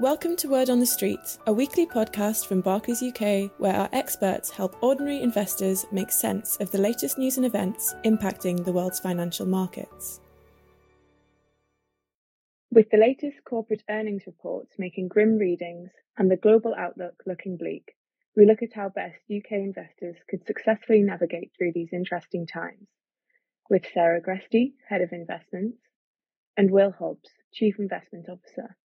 Welcome 0.00 0.36
to 0.36 0.48
Word 0.48 0.70
on 0.70 0.78
the 0.78 0.86
Street, 0.86 1.38
a 1.48 1.52
weekly 1.52 1.84
podcast 1.84 2.46
from 2.46 2.60
Barclays 2.60 3.02
UK 3.02 3.50
where 3.58 3.74
our 3.74 3.88
experts 3.92 4.48
help 4.48 4.80
ordinary 4.80 5.20
investors 5.20 5.86
make 5.90 6.12
sense 6.12 6.56
of 6.58 6.70
the 6.70 6.78
latest 6.78 7.18
news 7.18 7.36
and 7.36 7.44
events 7.44 7.96
impacting 8.04 8.64
the 8.64 8.70
world's 8.70 9.00
financial 9.00 9.44
markets. 9.44 10.20
With 12.70 12.88
the 12.90 12.96
latest 12.96 13.38
corporate 13.44 13.82
earnings 13.90 14.22
reports 14.24 14.70
making 14.78 15.08
grim 15.08 15.36
readings 15.36 15.90
and 16.16 16.30
the 16.30 16.36
global 16.36 16.76
outlook 16.78 17.20
looking 17.26 17.56
bleak, 17.56 17.96
we 18.36 18.46
look 18.46 18.62
at 18.62 18.74
how 18.74 18.90
best 18.90 19.18
UK 19.28 19.50
investors 19.50 20.14
could 20.30 20.46
successfully 20.46 21.02
navigate 21.02 21.50
through 21.58 21.72
these 21.74 21.92
interesting 21.92 22.46
times. 22.46 22.86
With 23.68 23.82
Sarah 23.92 24.22
Gresty, 24.22 24.74
Head 24.88 25.00
of 25.00 25.10
Investments, 25.10 25.78
and 26.56 26.70
Will 26.70 26.92
Hobbs, 26.92 27.30
Chief 27.52 27.80
Investment 27.80 28.28
Officer. 28.28 28.76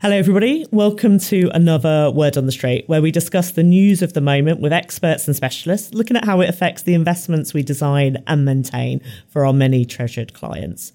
Hello, 0.00 0.16
everybody. 0.16 0.66
Welcome 0.70 1.18
to 1.20 1.50
another 1.54 2.10
Word 2.10 2.36
on 2.36 2.44
the 2.44 2.52
Street, 2.52 2.86
where 2.88 3.00
we 3.00 3.10
discuss 3.10 3.52
the 3.52 3.62
news 3.62 4.02
of 4.02 4.12
the 4.12 4.20
moment 4.20 4.60
with 4.60 4.72
experts 4.72 5.26
and 5.26 5.36
specialists, 5.36 5.94
looking 5.94 6.16
at 6.16 6.24
how 6.26 6.40
it 6.40 6.48
affects 6.48 6.82
the 6.82 6.94
investments 6.94 7.54
we 7.54 7.62
design 7.62 8.22
and 8.26 8.44
maintain 8.44 9.00
for 9.28 9.46
our 9.46 9.52
many 9.52 9.86
treasured 9.86 10.34
clients. 10.34 10.92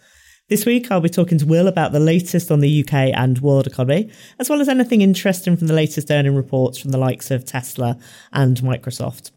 This 0.49 0.65
week, 0.65 0.91
I'll 0.91 0.99
be 0.99 1.09
talking 1.09 1.39
to 1.39 1.45
Will 1.45 1.67
about 1.67 1.91
the 1.91 1.99
latest 1.99 2.51
on 2.51 2.59
the 2.59 2.83
UK 2.83 3.13
and 3.15 3.39
world 3.39 3.65
economy, 3.65 4.11
as 4.37 4.49
well 4.49 4.61
as 4.61 4.69
anything 4.69 5.01
interesting 5.01 5.55
from 5.55 5.67
the 5.67 5.73
latest 5.73 6.11
earning 6.11 6.35
reports 6.35 6.77
from 6.77 6.91
the 6.91 6.97
likes 6.97 7.31
of 7.31 7.45
Tesla 7.45 7.97
and 8.33 8.57
Microsoft. 8.57 9.31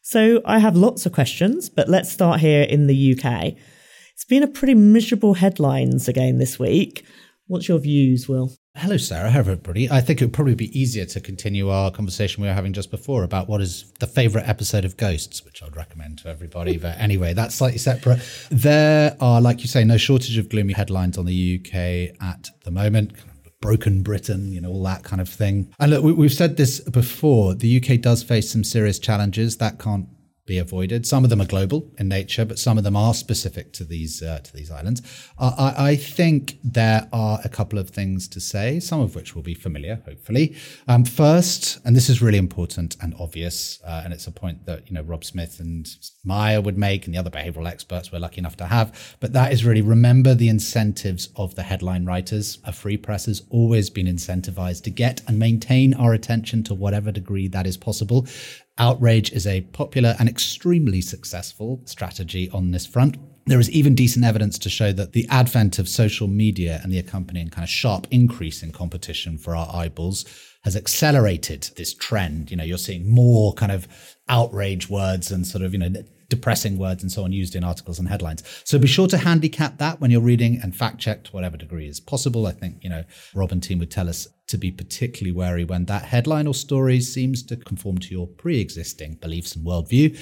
So 0.00 0.40
I 0.44 0.58
have 0.58 0.74
lots 0.74 1.06
of 1.06 1.12
questions, 1.12 1.68
but 1.68 1.88
let's 1.88 2.10
start 2.10 2.40
here 2.40 2.62
in 2.62 2.88
the 2.88 3.12
UK. 3.12 3.54
It's 4.14 4.24
been 4.24 4.42
a 4.42 4.48
pretty 4.48 4.74
miserable 4.74 5.34
headlines 5.34 6.08
again 6.08 6.38
this 6.38 6.58
week. 6.58 7.04
What's 7.52 7.68
your 7.68 7.80
views, 7.80 8.30
Will? 8.30 8.50
Hello, 8.78 8.96
Sarah. 8.96 9.28
Hello, 9.28 9.40
everybody. 9.40 9.90
I 9.90 10.00
think 10.00 10.22
it 10.22 10.24
would 10.24 10.32
probably 10.32 10.54
be 10.54 10.70
easier 10.80 11.04
to 11.04 11.20
continue 11.20 11.68
our 11.68 11.90
conversation 11.90 12.42
we 12.42 12.48
were 12.48 12.54
having 12.54 12.72
just 12.72 12.90
before 12.90 13.24
about 13.24 13.46
what 13.46 13.60
is 13.60 13.92
the 14.00 14.06
favorite 14.06 14.48
episode 14.48 14.86
of 14.86 14.96
Ghosts, 14.96 15.44
which 15.44 15.62
I'd 15.62 15.76
recommend 15.76 16.16
to 16.20 16.30
everybody. 16.30 16.78
but 16.78 16.98
anyway, 16.98 17.34
that's 17.34 17.54
slightly 17.54 17.76
separate. 17.76 18.20
There 18.50 19.18
are, 19.20 19.42
like 19.42 19.60
you 19.60 19.68
say, 19.68 19.84
no 19.84 19.98
shortage 19.98 20.38
of 20.38 20.48
gloomy 20.48 20.72
headlines 20.72 21.18
on 21.18 21.26
the 21.26 21.60
UK 21.60 22.16
at 22.26 22.48
the 22.64 22.70
moment. 22.70 23.12
Broken 23.60 24.02
Britain, 24.02 24.50
you 24.50 24.62
know, 24.62 24.70
all 24.70 24.82
that 24.84 25.04
kind 25.04 25.20
of 25.20 25.28
thing. 25.28 25.74
And 25.78 25.90
look, 25.90 26.02
we've 26.02 26.32
said 26.32 26.56
this 26.56 26.80
before. 26.80 27.54
The 27.54 27.76
UK 27.76 28.00
does 28.00 28.22
face 28.22 28.50
some 28.50 28.64
serious 28.64 28.98
challenges 28.98 29.58
that 29.58 29.78
can't 29.78 30.08
be 30.44 30.58
avoided. 30.58 31.06
Some 31.06 31.22
of 31.22 31.30
them 31.30 31.40
are 31.40 31.46
global 31.46 31.88
in 31.98 32.08
nature, 32.08 32.44
but 32.44 32.58
some 32.58 32.76
of 32.76 32.82
them 32.82 32.96
are 32.96 33.14
specific 33.14 33.72
to 33.74 33.84
these 33.84 34.22
uh, 34.22 34.40
to 34.40 34.52
these 34.52 34.72
islands. 34.72 35.00
I, 35.38 35.74
I, 35.76 35.96
think 35.96 36.58
there 36.64 37.08
are 37.12 37.38
a 37.44 37.48
couple 37.48 37.78
of 37.78 37.90
things 37.90 38.26
to 38.28 38.40
say, 38.40 38.80
some 38.80 39.00
of 39.00 39.14
which 39.14 39.36
will 39.36 39.42
be 39.42 39.54
familiar, 39.54 40.02
hopefully. 40.04 40.56
Um, 40.88 41.04
first, 41.04 41.78
and 41.84 41.94
this 41.94 42.08
is 42.08 42.20
really 42.20 42.38
important 42.38 42.96
and 43.00 43.14
obvious, 43.20 43.80
uh, 43.86 44.02
and 44.04 44.12
it's 44.12 44.26
a 44.26 44.32
point 44.32 44.66
that 44.66 44.88
you 44.88 44.94
know 44.94 45.02
Rob 45.02 45.24
Smith 45.24 45.60
and 45.60 45.88
Meyer 46.24 46.60
would 46.60 46.76
make, 46.76 47.06
and 47.06 47.14
the 47.14 47.18
other 47.18 47.30
behavioural 47.30 47.68
experts 47.68 48.10
we're 48.10 48.18
lucky 48.18 48.38
enough 48.38 48.56
to 48.56 48.66
have. 48.66 49.16
But 49.20 49.32
that 49.34 49.52
is 49.52 49.64
really 49.64 49.82
remember 49.82 50.34
the 50.34 50.48
incentives 50.48 51.28
of 51.36 51.54
the 51.54 51.62
headline 51.62 52.04
writers. 52.04 52.58
A 52.64 52.72
free 52.72 52.96
press 52.96 53.26
has 53.26 53.42
always 53.50 53.90
been 53.90 54.06
incentivized 54.06 54.82
to 54.84 54.90
get 54.90 55.22
and 55.28 55.38
maintain 55.38 55.94
our 55.94 56.14
attention 56.14 56.64
to 56.64 56.74
whatever 56.74 57.12
degree 57.12 57.46
that 57.48 57.66
is 57.66 57.76
possible. 57.76 58.26
Outrage 58.78 59.32
is 59.32 59.46
a 59.46 59.60
popular 59.60 60.16
and 60.18 60.28
extremely 60.28 61.00
successful 61.00 61.82
strategy 61.84 62.48
on 62.50 62.70
this 62.70 62.86
front. 62.86 63.16
There 63.46 63.60
is 63.60 63.70
even 63.70 63.94
decent 63.94 64.24
evidence 64.24 64.58
to 64.60 64.70
show 64.70 64.92
that 64.92 65.12
the 65.12 65.26
advent 65.28 65.78
of 65.78 65.88
social 65.88 66.28
media 66.28 66.80
and 66.82 66.92
the 66.92 66.98
accompanying 66.98 67.48
kind 67.48 67.64
of 67.64 67.68
sharp 67.68 68.06
increase 68.10 68.62
in 68.62 68.72
competition 68.72 69.36
for 69.36 69.54
our 69.54 69.68
eyeballs 69.74 70.24
has 70.64 70.76
accelerated 70.76 71.68
this 71.76 71.92
trend. 71.92 72.50
You 72.50 72.56
know, 72.56 72.64
you're 72.64 72.78
seeing 72.78 73.10
more 73.10 73.52
kind 73.54 73.72
of 73.72 73.88
outrage 74.28 74.88
words 74.88 75.32
and 75.32 75.46
sort 75.46 75.64
of, 75.64 75.72
you 75.72 75.78
know, 75.78 75.92
depressing 76.28 76.78
words 76.78 77.02
and 77.02 77.12
so 77.12 77.24
on 77.24 77.32
used 77.32 77.54
in 77.54 77.64
articles 77.64 77.98
and 77.98 78.08
headlines. 78.08 78.42
So 78.64 78.78
be 78.78 78.86
sure 78.86 79.08
to 79.08 79.18
handicap 79.18 79.76
that 79.78 80.00
when 80.00 80.10
you're 80.10 80.22
reading 80.22 80.60
and 80.62 80.74
fact 80.74 80.98
check 80.98 81.24
to 81.24 81.32
whatever 81.32 81.58
degree 81.58 81.88
is 81.88 82.00
possible. 82.00 82.46
I 82.46 82.52
think, 82.52 82.82
you 82.82 82.88
know, 82.88 83.04
Rob 83.34 83.52
and 83.52 83.62
team 83.62 83.80
would 83.80 83.90
tell 83.90 84.08
us 84.08 84.28
to 84.52 84.58
be 84.58 84.70
particularly 84.70 85.32
wary 85.32 85.64
when 85.64 85.86
that 85.86 86.04
headline 86.04 86.46
or 86.46 86.54
story 86.54 87.00
seems 87.00 87.42
to 87.42 87.56
conform 87.56 87.98
to 87.98 88.10
your 88.10 88.28
pre 88.28 88.60
existing 88.60 89.14
beliefs 89.14 89.56
and 89.56 89.66
worldview. 89.66 90.16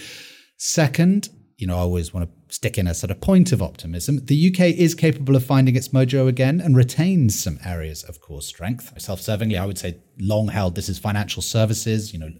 Second, 0.56 1.28
you 1.60 1.66
know, 1.66 1.76
I 1.76 1.80
always 1.80 2.14
want 2.14 2.28
to 2.28 2.54
stick 2.54 2.78
in 2.78 2.86
a 2.86 2.94
sort 2.94 3.10
of 3.10 3.20
point 3.20 3.52
of 3.52 3.62
optimism. 3.62 4.24
The 4.24 4.50
UK 4.50 4.60
is 4.76 4.94
capable 4.94 5.36
of 5.36 5.44
finding 5.44 5.76
its 5.76 5.88
mojo 5.88 6.26
again 6.26 6.60
and 6.60 6.76
retains 6.76 7.40
some 7.40 7.58
areas 7.64 8.02
of 8.04 8.20
core 8.20 8.42
strength. 8.42 8.92
Self 9.00 9.20
servingly, 9.20 9.60
I 9.60 9.66
would 9.66 9.78
say 9.78 9.98
long 10.18 10.48
held 10.48 10.74
this 10.74 10.88
is 10.88 10.98
financial 10.98 11.42
services, 11.42 12.12
you 12.12 12.18
know, 12.18 12.30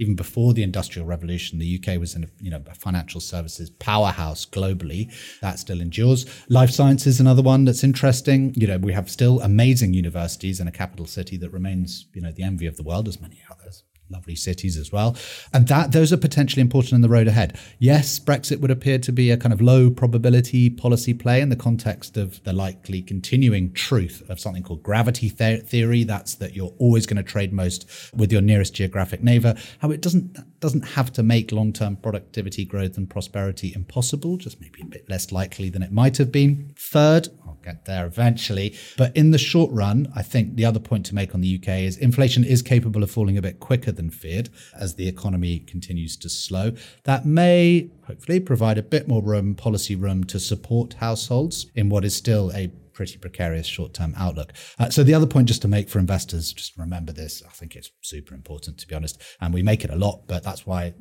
even 0.00 0.16
before 0.16 0.54
the 0.54 0.62
industrial 0.62 1.06
revolution 1.06 1.58
the 1.58 1.78
uk 1.78 2.00
was 2.00 2.16
in 2.16 2.24
a, 2.24 2.26
you 2.40 2.50
know 2.50 2.62
a 2.68 2.74
financial 2.74 3.20
services 3.20 3.70
powerhouse 3.70 4.46
globally 4.46 5.12
that 5.42 5.58
still 5.58 5.80
endures 5.80 6.26
life 6.48 6.70
sciences 6.70 7.20
another 7.20 7.42
one 7.42 7.64
that's 7.64 7.84
interesting 7.84 8.52
you 8.56 8.66
know 8.66 8.78
we 8.78 8.92
have 8.92 9.10
still 9.10 9.40
amazing 9.42 9.92
universities 9.92 10.58
in 10.58 10.66
a 10.66 10.72
capital 10.72 11.06
city 11.06 11.36
that 11.36 11.50
remains 11.50 12.06
you 12.14 12.22
know 12.22 12.32
the 12.32 12.42
envy 12.42 12.66
of 12.66 12.76
the 12.76 12.82
world 12.82 13.06
as 13.06 13.20
many 13.20 13.42
others 13.50 13.84
lovely 14.10 14.34
cities 14.34 14.76
as 14.76 14.92
well. 14.92 15.16
And 15.52 15.68
that 15.68 15.92
those 15.92 16.12
are 16.12 16.16
potentially 16.16 16.60
important 16.60 16.92
in 16.92 17.00
the 17.00 17.08
road 17.08 17.28
ahead. 17.28 17.58
Yes, 17.78 18.18
Brexit 18.18 18.60
would 18.60 18.70
appear 18.70 18.98
to 18.98 19.12
be 19.12 19.30
a 19.30 19.36
kind 19.36 19.52
of 19.52 19.60
low 19.60 19.90
probability 19.90 20.70
policy 20.70 21.14
play 21.14 21.40
in 21.40 21.48
the 21.48 21.56
context 21.56 22.16
of 22.16 22.42
the 22.44 22.52
likely 22.52 23.02
continuing 23.02 23.72
truth 23.72 24.22
of 24.28 24.40
something 24.40 24.62
called 24.62 24.82
gravity 24.82 25.28
theory. 25.28 26.04
That's 26.04 26.34
that 26.36 26.54
you're 26.54 26.74
always 26.78 27.06
going 27.06 27.16
to 27.16 27.22
trade 27.22 27.52
most 27.52 27.88
with 28.14 28.32
your 28.32 28.42
nearest 28.42 28.74
geographic 28.74 29.22
neighbor. 29.22 29.54
How 29.78 29.90
it 29.90 30.00
doesn't 30.00 30.38
doesn't 30.60 30.82
have 30.82 31.10
to 31.10 31.22
make 31.22 31.52
long-term 31.52 31.96
productivity 31.96 32.64
growth 32.66 32.98
and 32.98 33.08
prosperity 33.08 33.72
impossible, 33.74 34.36
just 34.36 34.60
maybe 34.60 34.82
a 34.82 34.86
bit 34.86 35.08
less 35.08 35.32
likely 35.32 35.70
than 35.70 35.82
it 35.82 35.90
might 35.90 36.18
have 36.18 36.30
been. 36.30 36.72
Third, 36.76 37.28
get 37.62 37.84
there 37.84 38.06
eventually. 38.06 38.76
But 38.96 39.16
in 39.16 39.30
the 39.30 39.38
short 39.38 39.70
run, 39.72 40.12
I 40.14 40.22
think 40.22 40.56
the 40.56 40.64
other 40.64 40.80
point 40.80 41.06
to 41.06 41.14
make 41.14 41.34
on 41.34 41.40
the 41.40 41.60
UK 41.60 41.80
is 41.80 41.96
inflation 41.96 42.44
is 42.44 42.62
capable 42.62 43.02
of 43.02 43.10
falling 43.10 43.38
a 43.38 43.42
bit 43.42 43.60
quicker 43.60 43.92
than 43.92 44.10
feared 44.10 44.50
as 44.74 44.94
the 44.94 45.08
economy 45.08 45.60
continues 45.60 46.16
to 46.18 46.28
slow. 46.28 46.72
That 47.04 47.26
may 47.26 47.90
hopefully 48.06 48.40
provide 48.40 48.78
a 48.78 48.82
bit 48.82 49.08
more 49.08 49.22
room, 49.22 49.54
policy 49.54 49.94
room 49.94 50.24
to 50.24 50.40
support 50.40 50.94
households 50.94 51.66
in 51.74 51.88
what 51.88 52.04
is 52.04 52.16
still 52.16 52.50
a 52.54 52.68
pretty 52.92 53.16
precarious 53.16 53.66
short 53.66 53.94
term 53.94 54.14
outlook. 54.16 54.52
Uh, 54.78 54.90
so, 54.90 55.02
the 55.02 55.14
other 55.14 55.26
point 55.26 55.48
just 55.48 55.62
to 55.62 55.68
make 55.68 55.88
for 55.88 55.98
investors, 55.98 56.52
just 56.52 56.76
remember 56.76 57.12
this. 57.12 57.42
I 57.46 57.50
think 57.50 57.74
it's 57.74 57.90
super 58.02 58.34
important, 58.34 58.78
to 58.78 58.86
be 58.86 58.94
honest. 58.94 59.22
And 59.40 59.54
we 59.54 59.62
make 59.62 59.84
it 59.84 59.90
a 59.90 59.96
lot, 59.96 60.24
but 60.26 60.42
that's 60.42 60.66
why 60.66 60.92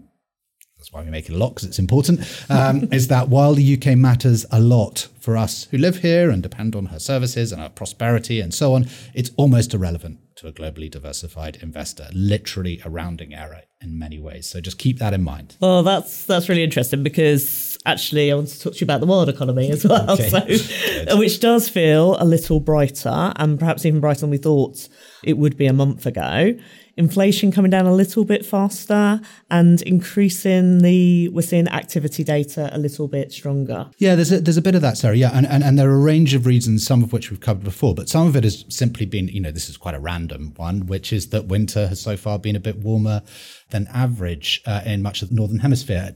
that's 0.79 0.93
why 0.93 1.03
we 1.03 1.11
make 1.11 1.29
it 1.29 1.33
a 1.33 1.37
lot 1.37 1.49
because 1.49 1.67
it's 1.67 1.77
important, 1.77 2.21
um, 2.49 2.87
is 2.91 3.09
that 3.09 3.27
while 3.27 3.53
the 3.53 3.75
UK 3.75 3.97
matters 3.97 4.45
a 4.49 4.61
lot 4.61 5.09
for 5.19 5.35
us 5.35 5.65
who 5.71 5.77
live 5.77 5.97
here 5.97 6.29
and 6.29 6.41
depend 6.41 6.73
on 6.73 6.85
her 6.87 6.99
services 6.99 7.51
and 7.51 7.61
our 7.61 7.69
prosperity 7.69 8.39
and 8.39 8.53
so 8.53 8.73
on, 8.73 8.87
it's 9.13 9.29
almost 9.35 9.73
irrelevant 9.73 10.19
to 10.37 10.47
a 10.47 10.53
globally 10.53 10.89
diversified 10.89 11.57
investor, 11.61 12.07
literally 12.13 12.81
a 12.85 12.89
rounding 12.89 13.33
error 13.33 13.63
in 13.81 13.99
many 13.99 14.19
ways. 14.19 14.47
So 14.47 14.61
just 14.61 14.77
keep 14.77 14.99
that 14.99 15.13
in 15.13 15.21
mind. 15.21 15.57
Well, 15.59 15.83
that's 15.83 16.25
that's 16.25 16.47
really 16.47 16.63
interesting 16.63 17.03
because 17.03 17.77
actually 17.85 18.31
I 18.31 18.35
want 18.35 18.49
to 18.49 18.59
talk 18.59 18.73
to 18.73 18.79
you 18.79 18.85
about 18.85 18.99
the 19.01 19.07
world 19.07 19.29
economy 19.29 19.71
as 19.71 19.85
well. 19.85 20.11
Okay. 20.11 20.57
So, 21.09 21.17
which 21.17 21.39
does 21.39 21.69
feel 21.69 22.17
a 22.19 22.25
little 22.25 22.59
brighter 22.59 23.33
and 23.35 23.57
perhaps 23.57 23.85
even 23.85 23.99
brighter 23.99 24.21
than 24.21 24.29
we 24.29 24.37
thought 24.37 24.87
it 25.23 25.37
would 25.37 25.57
be 25.57 25.65
a 25.65 25.73
month 25.73 26.05
ago 26.05 26.55
inflation 26.99 27.49
coming 27.49 27.71
down 27.71 27.85
a 27.85 27.93
little 27.93 28.25
bit 28.25 28.45
faster 28.45 29.21
and 29.49 29.81
increasing 29.83 30.79
the 30.79 31.29
we're 31.29 31.41
seeing 31.41 31.67
activity 31.69 32.25
data 32.25 32.69
a 32.73 32.77
little 32.77 33.07
bit 33.07 33.31
stronger. 33.31 33.89
Yeah, 33.97 34.15
there's 34.15 34.33
a, 34.33 34.41
there's 34.41 34.57
a 34.57 34.61
bit 34.61 34.75
of 34.75 34.81
that, 34.81 34.97
Sarah. 34.97 35.15
Yeah, 35.15 35.31
and, 35.33 35.47
and 35.47 35.63
and 35.63 35.79
there 35.79 35.89
are 35.89 35.95
a 35.95 35.99
range 35.99 36.33
of 36.33 36.45
reasons, 36.45 36.85
some 36.85 37.01
of 37.01 37.13
which 37.13 37.31
we've 37.31 37.39
covered 37.39 37.63
before, 37.63 37.95
but 37.95 38.09
some 38.09 38.27
of 38.27 38.35
it 38.35 38.43
has 38.43 38.65
simply 38.67 39.05
been, 39.05 39.29
you 39.29 39.39
know, 39.39 39.51
this 39.51 39.69
is 39.69 39.77
quite 39.77 39.95
a 39.95 39.99
random 39.99 40.53
one, 40.57 40.87
which 40.87 41.13
is 41.13 41.29
that 41.29 41.45
winter 41.45 41.87
has 41.87 42.01
so 42.01 42.17
far 42.17 42.37
been 42.37 42.57
a 42.57 42.59
bit 42.59 42.77
warmer 42.79 43.23
than 43.69 43.87
average 43.87 44.61
uh, 44.65 44.81
in 44.85 45.01
much 45.01 45.21
of 45.21 45.29
the 45.29 45.35
northern 45.35 45.59
hemisphere 45.59 46.15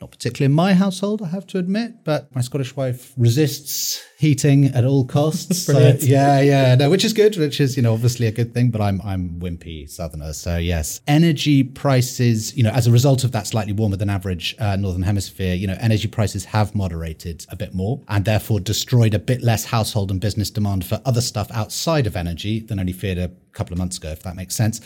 not 0.00 0.10
particularly 0.10 0.50
in 0.50 0.54
my 0.54 0.74
household, 0.74 1.22
I 1.22 1.28
have 1.28 1.46
to 1.48 1.58
admit, 1.58 2.04
but 2.04 2.34
my 2.34 2.42
Scottish 2.42 2.76
wife 2.76 3.14
resists 3.16 4.02
heating 4.18 4.66
at 4.66 4.84
all 4.84 5.06
costs. 5.06 5.58
so, 5.66 5.96
yeah, 6.00 6.40
yeah, 6.40 6.74
no, 6.74 6.90
which 6.90 7.02
is 7.02 7.14
good, 7.14 7.36
which 7.38 7.60
is, 7.60 7.78
you 7.78 7.82
know, 7.82 7.94
obviously 7.94 8.26
a 8.26 8.32
good 8.32 8.52
thing, 8.52 8.70
but 8.70 8.82
I'm, 8.82 9.00
I'm 9.02 9.40
wimpy 9.40 9.88
southerner. 9.88 10.34
So 10.34 10.58
yes, 10.58 11.00
energy 11.06 11.62
prices, 11.62 12.54
you 12.54 12.62
know, 12.62 12.70
as 12.70 12.86
a 12.86 12.92
result 12.92 13.24
of 13.24 13.32
that 13.32 13.46
slightly 13.46 13.72
warmer 13.72 13.96
than 13.96 14.10
average 14.10 14.54
uh, 14.58 14.76
Northern 14.76 15.02
hemisphere, 15.02 15.54
you 15.54 15.66
know, 15.66 15.76
energy 15.80 16.08
prices 16.08 16.44
have 16.44 16.74
moderated 16.74 17.46
a 17.48 17.56
bit 17.56 17.74
more 17.74 18.02
and 18.08 18.26
therefore 18.26 18.60
destroyed 18.60 19.14
a 19.14 19.18
bit 19.18 19.42
less 19.42 19.64
household 19.64 20.10
and 20.10 20.20
business 20.20 20.50
demand 20.50 20.84
for 20.84 21.00
other 21.06 21.22
stuff 21.22 21.50
outside 21.52 22.06
of 22.06 22.16
energy 22.16 22.60
than 22.60 22.78
only 22.78 22.92
feared 22.92 23.16
a 23.16 23.30
couple 23.52 23.72
of 23.72 23.78
months 23.78 23.96
ago, 23.96 24.10
if 24.10 24.22
that 24.22 24.36
makes 24.36 24.54
sense. 24.54 24.82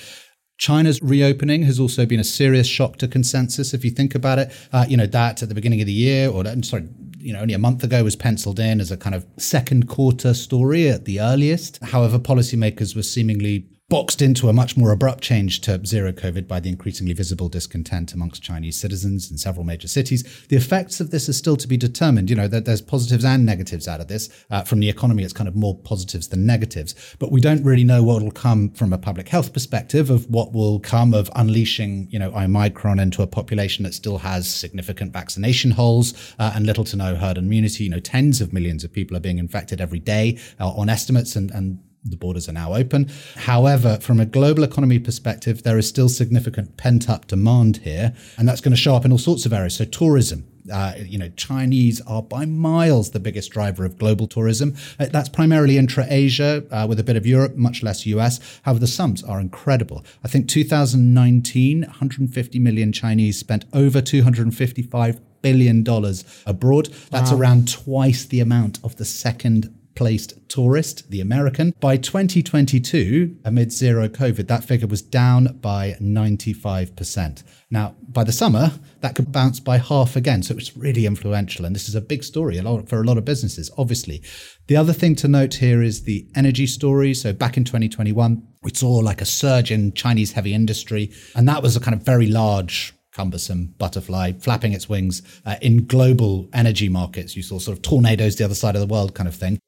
China's 0.60 1.00
reopening 1.00 1.62
has 1.62 1.80
also 1.80 2.04
been 2.04 2.20
a 2.20 2.24
serious 2.24 2.66
shock 2.66 2.98
to 2.98 3.08
consensus. 3.08 3.72
If 3.72 3.82
you 3.82 3.90
think 3.90 4.14
about 4.14 4.38
it, 4.38 4.52
uh, 4.74 4.84
you 4.86 4.94
know 4.94 5.06
that 5.06 5.42
at 5.42 5.48
the 5.48 5.54
beginning 5.54 5.80
of 5.80 5.86
the 5.86 5.92
year, 5.92 6.28
or 6.28 6.46
I'm 6.46 6.62
sorry, 6.62 6.86
you 7.18 7.32
know 7.32 7.40
only 7.40 7.54
a 7.54 7.58
month 7.58 7.82
ago 7.82 8.04
was 8.04 8.14
penciled 8.14 8.60
in 8.60 8.78
as 8.78 8.90
a 8.90 8.98
kind 8.98 9.14
of 9.14 9.26
second 9.38 9.88
quarter 9.88 10.34
story 10.34 10.86
at 10.90 11.06
the 11.06 11.18
earliest. 11.18 11.82
However, 11.82 12.18
policymakers 12.18 12.94
were 12.94 13.02
seemingly 13.02 13.69
boxed 13.90 14.22
into 14.22 14.48
a 14.48 14.52
much 14.52 14.76
more 14.76 14.92
abrupt 14.92 15.20
change 15.20 15.60
to 15.62 15.84
zero 15.84 16.12
COVID 16.12 16.46
by 16.46 16.60
the 16.60 16.68
increasingly 16.68 17.12
visible 17.12 17.48
discontent 17.48 18.12
amongst 18.14 18.40
Chinese 18.40 18.76
citizens 18.76 19.32
in 19.32 19.36
several 19.36 19.66
major 19.66 19.88
cities. 19.88 20.22
The 20.48 20.54
effects 20.54 21.00
of 21.00 21.10
this 21.10 21.28
are 21.28 21.32
still 21.32 21.56
to 21.56 21.66
be 21.66 21.76
determined. 21.76 22.30
You 22.30 22.36
know, 22.36 22.46
that 22.46 22.64
there's 22.64 22.80
positives 22.80 23.24
and 23.24 23.44
negatives 23.44 23.88
out 23.88 24.00
of 24.00 24.06
this. 24.06 24.28
Uh, 24.48 24.62
from 24.62 24.78
the 24.78 24.88
economy, 24.88 25.24
it's 25.24 25.32
kind 25.32 25.48
of 25.48 25.56
more 25.56 25.76
positives 25.76 26.28
than 26.28 26.46
negatives. 26.46 26.94
But 27.18 27.32
we 27.32 27.40
don't 27.40 27.64
really 27.64 27.82
know 27.82 28.04
what 28.04 28.22
will 28.22 28.30
come 28.30 28.70
from 28.70 28.92
a 28.92 28.98
public 28.98 29.28
health 29.28 29.52
perspective 29.52 30.08
of 30.08 30.30
what 30.30 30.52
will 30.52 30.78
come 30.78 31.12
of 31.12 31.28
unleashing, 31.34 32.06
you 32.12 32.18
know, 32.20 32.32
Omicron 32.32 33.00
into 33.00 33.22
a 33.22 33.26
population 33.26 33.82
that 33.82 33.94
still 33.94 34.18
has 34.18 34.48
significant 34.48 35.12
vaccination 35.12 35.72
holes 35.72 36.14
uh, 36.38 36.52
and 36.54 36.64
little 36.64 36.84
to 36.84 36.96
no 36.96 37.16
herd 37.16 37.38
immunity. 37.38 37.84
You 37.84 37.90
know, 37.90 37.98
tens 37.98 38.40
of 38.40 38.52
millions 38.52 38.84
of 38.84 38.92
people 38.92 39.16
are 39.16 39.20
being 39.20 39.38
infected 39.38 39.80
every 39.80 39.98
day 39.98 40.38
uh, 40.60 40.68
on 40.68 40.88
estimates 40.88 41.34
and, 41.34 41.50
and 41.50 41.80
the 42.04 42.16
borders 42.16 42.48
are 42.48 42.52
now 42.52 42.74
open. 42.74 43.10
However, 43.36 43.98
from 44.00 44.20
a 44.20 44.26
global 44.26 44.62
economy 44.62 44.98
perspective, 44.98 45.62
there 45.62 45.78
is 45.78 45.88
still 45.88 46.08
significant 46.08 46.76
pent 46.76 47.10
up 47.10 47.26
demand 47.26 47.78
here, 47.78 48.14
and 48.38 48.48
that's 48.48 48.60
going 48.60 48.72
to 48.72 48.80
show 48.80 48.94
up 48.94 49.04
in 49.04 49.12
all 49.12 49.18
sorts 49.18 49.46
of 49.46 49.52
areas. 49.52 49.74
So, 49.74 49.84
tourism. 49.84 50.46
Uh, 50.70 50.92
you 50.98 51.18
know, 51.18 51.30
Chinese 51.36 52.00
are 52.02 52.22
by 52.22 52.44
miles 52.44 53.10
the 53.10 53.18
biggest 53.18 53.50
driver 53.50 53.84
of 53.84 53.98
global 53.98 54.28
tourism. 54.28 54.76
Uh, 55.00 55.06
that's 55.06 55.28
primarily 55.28 55.78
intra-Asia, 55.78 56.64
uh, 56.70 56.86
with 56.86 57.00
a 57.00 57.02
bit 57.02 57.16
of 57.16 57.26
Europe, 57.26 57.56
much 57.56 57.82
less 57.82 58.04
US. 58.06 58.38
However, 58.62 58.78
the 58.78 58.86
sums 58.86 59.24
are 59.24 59.40
incredible. 59.40 60.04
I 60.22 60.28
think 60.28 60.48
2019, 60.48 61.80
150 61.80 62.58
million 62.58 62.92
Chinese 62.92 63.38
spent 63.38 63.64
over 63.72 64.00
255 64.02 65.20
billion 65.42 65.82
dollars 65.82 66.24
abroad. 66.46 66.88
That's 67.10 67.32
wow. 67.32 67.38
around 67.38 67.72
twice 67.72 68.26
the 68.26 68.40
amount 68.40 68.78
of 68.84 68.96
the 68.96 69.06
second 69.06 69.74
placed 69.94 70.48
tourist, 70.48 71.10
the 71.10 71.20
American. 71.20 71.74
By 71.80 71.96
2022, 71.96 73.36
amid 73.44 73.72
zero 73.72 74.08
COVID, 74.08 74.48
that 74.48 74.64
figure 74.64 74.86
was 74.86 75.02
down 75.02 75.58
by 75.60 75.96
95%. 76.00 77.42
Now, 77.70 77.94
by 78.08 78.24
the 78.24 78.32
summer, 78.32 78.72
that 79.00 79.14
could 79.14 79.30
bounce 79.30 79.60
by 79.60 79.78
half 79.78 80.16
again. 80.16 80.42
So 80.42 80.52
it 80.52 80.56
was 80.56 80.76
really 80.76 81.06
influential. 81.06 81.64
And 81.64 81.74
this 81.74 81.88
is 81.88 81.94
a 81.94 82.00
big 82.00 82.24
story 82.24 82.58
a 82.58 82.62
lot, 82.62 82.88
for 82.88 83.00
a 83.00 83.04
lot 83.04 83.18
of 83.18 83.24
businesses, 83.24 83.70
obviously. 83.78 84.22
The 84.66 84.76
other 84.76 84.92
thing 84.92 85.14
to 85.16 85.28
note 85.28 85.54
here 85.54 85.82
is 85.82 86.02
the 86.02 86.26
energy 86.34 86.66
story. 86.66 87.14
So 87.14 87.32
back 87.32 87.56
in 87.56 87.64
2021, 87.64 88.42
we 88.62 88.70
saw 88.74 88.96
like 88.96 89.20
a 89.20 89.26
surge 89.26 89.70
in 89.70 89.92
Chinese 89.92 90.32
heavy 90.32 90.54
industry. 90.54 91.12
And 91.34 91.48
that 91.48 91.62
was 91.62 91.76
a 91.76 91.80
kind 91.80 91.94
of 91.94 92.02
very 92.02 92.26
large 92.26 92.94
cumbersome 93.12 93.74
butterfly 93.76 94.32
flapping 94.40 94.72
its 94.72 94.88
wings 94.88 95.22
uh, 95.44 95.56
in 95.60 95.84
global 95.86 96.48
energy 96.52 96.88
markets. 96.88 97.36
You 97.36 97.42
saw 97.42 97.58
sort 97.58 97.76
of 97.76 97.82
tornadoes 97.82 98.36
the 98.36 98.44
other 98.44 98.54
side 98.54 98.76
of 98.76 98.80
the 98.80 98.92
world 98.92 99.14
kind 99.14 99.28
of 99.28 99.34
thing 99.34 99.59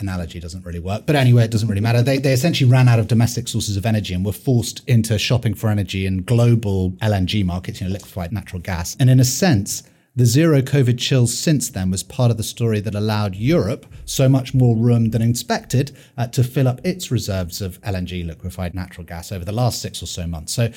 analogy 0.00 0.40
doesn't 0.40 0.64
really 0.64 0.80
work. 0.80 1.04
But 1.06 1.16
anyway, 1.16 1.44
it 1.44 1.50
doesn't 1.50 1.68
really 1.68 1.80
matter. 1.80 2.02
They, 2.02 2.18
they 2.18 2.32
essentially 2.32 2.70
ran 2.70 2.88
out 2.88 2.98
of 2.98 3.08
domestic 3.08 3.48
sources 3.48 3.76
of 3.76 3.86
energy 3.86 4.14
and 4.14 4.24
were 4.24 4.32
forced 4.32 4.82
into 4.88 5.18
shopping 5.18 5.54
for 5.54 5.68
energy 5.68 6.06
in 6.06 6.22
global 6.22 6.92
LNG 7.02 7.44
markets, 7.44 7.80
you 7.80 7.86
know, 7.86 7.92
liquefied 7.92 8.32
natural 8.32 8.60
gas. 8.60 8.96
And 8.98 9.08
in 9.08 9.20
a 9.20 9.24
sense, 9.24 9.82
the 10.16 10.26
zero 10.26 10.60
COVID 10.60 10.98
chill 10.98 11.26
since 11.26 11.70
then 11.70 11.90
was 11.90 12.02
part 12.02 12.30
of 12.30 12.36
the 12.36 12.44
story 12.44 12.80
that 12.80 12.94
allowed 12.94 13.34
Europe 13.34 13.86
so 14.04 14.28
much 14.28 14.54
more 14.54 14.76
room 14.76 15.10
than 15.10 15.22
expected 15.22 15.96
uh, 16.16 16.28
to 16.28 16.44
fill 16.44 16.68
up 16.68 16.80
its 16.84 17.10
reserves 17.10 17.60
of 17.60 17.80
LNG 17.82 18.24
liquefied 18.24 18.74
natural 18.74 19.04
gas 19.04 19.32
over 19.32 19.44
the 19.44 19.52
last 19.52 19.82
six 19.82 20.02
or 20.02 20.06
so 20.06 20.26
months. 20.26 20.54
So 20.54 20.70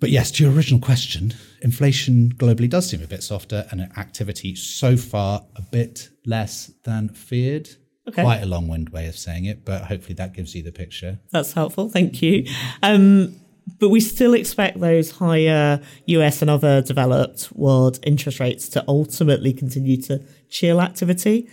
but 0.00 0.10
yes, 0.10 0.30
to 0.32 0.44
your 0.44 0.52
original 0.52 0.80
question, 0.80 1.34
inflation 1.60 2.32
globally 2.34 2.70
does 2.70 2.88
seem 2.88 3.02
a 3.02 3.06
bit 3.08 3.22
softer 3.22 3.66
and 3.72 3.80
activity 3.96 4.54
so 4.54 4.96
far 4.96 5.44
a 5.56 5.62
bit 5.62 6.10
less 6.24 6.70
than 6.84 7.08
feared. 7.08 7.68
Okay. 8.08 8.22
Quite 8.22 8.42
a 8.42 8.46
long 8.46 8.68
winded 8.68 8.92
way 8.92 9.06
of 9.06 9.16
saying 9.16 9.44
it, 9.44 9.64
but 9.64 9.84
hopefully 9.84 10.14
that 10.14 10.34
gives 10.34 10.54
you 10.54 10.62
the 10.62 10.72
picture. 10.72 11.18
That's 11.30 11.52
helpful. 11.52 11.88
Thank 11.88 12.22
you. 12.22 12.46
Um, 12.82 13.36
but 13.78 13.90
we 13.90 14.00
still 14.00 14.34
expect 14.34 14.80
those 14.80 15.10
higher 15.12 15.80
US 16.06 16.40
and 16.40 16.50
other 16.50 16.80
developed 16.80 17.52
world 17.52 17.98
interest 18.02 18.40
rates 18.40 18.68
to 18.70 18.84
ultimately 18.88 19.52
continue 19.52 20.00
to 20.02 20.22
chill 20.48 20.80
activity 20.80 21.48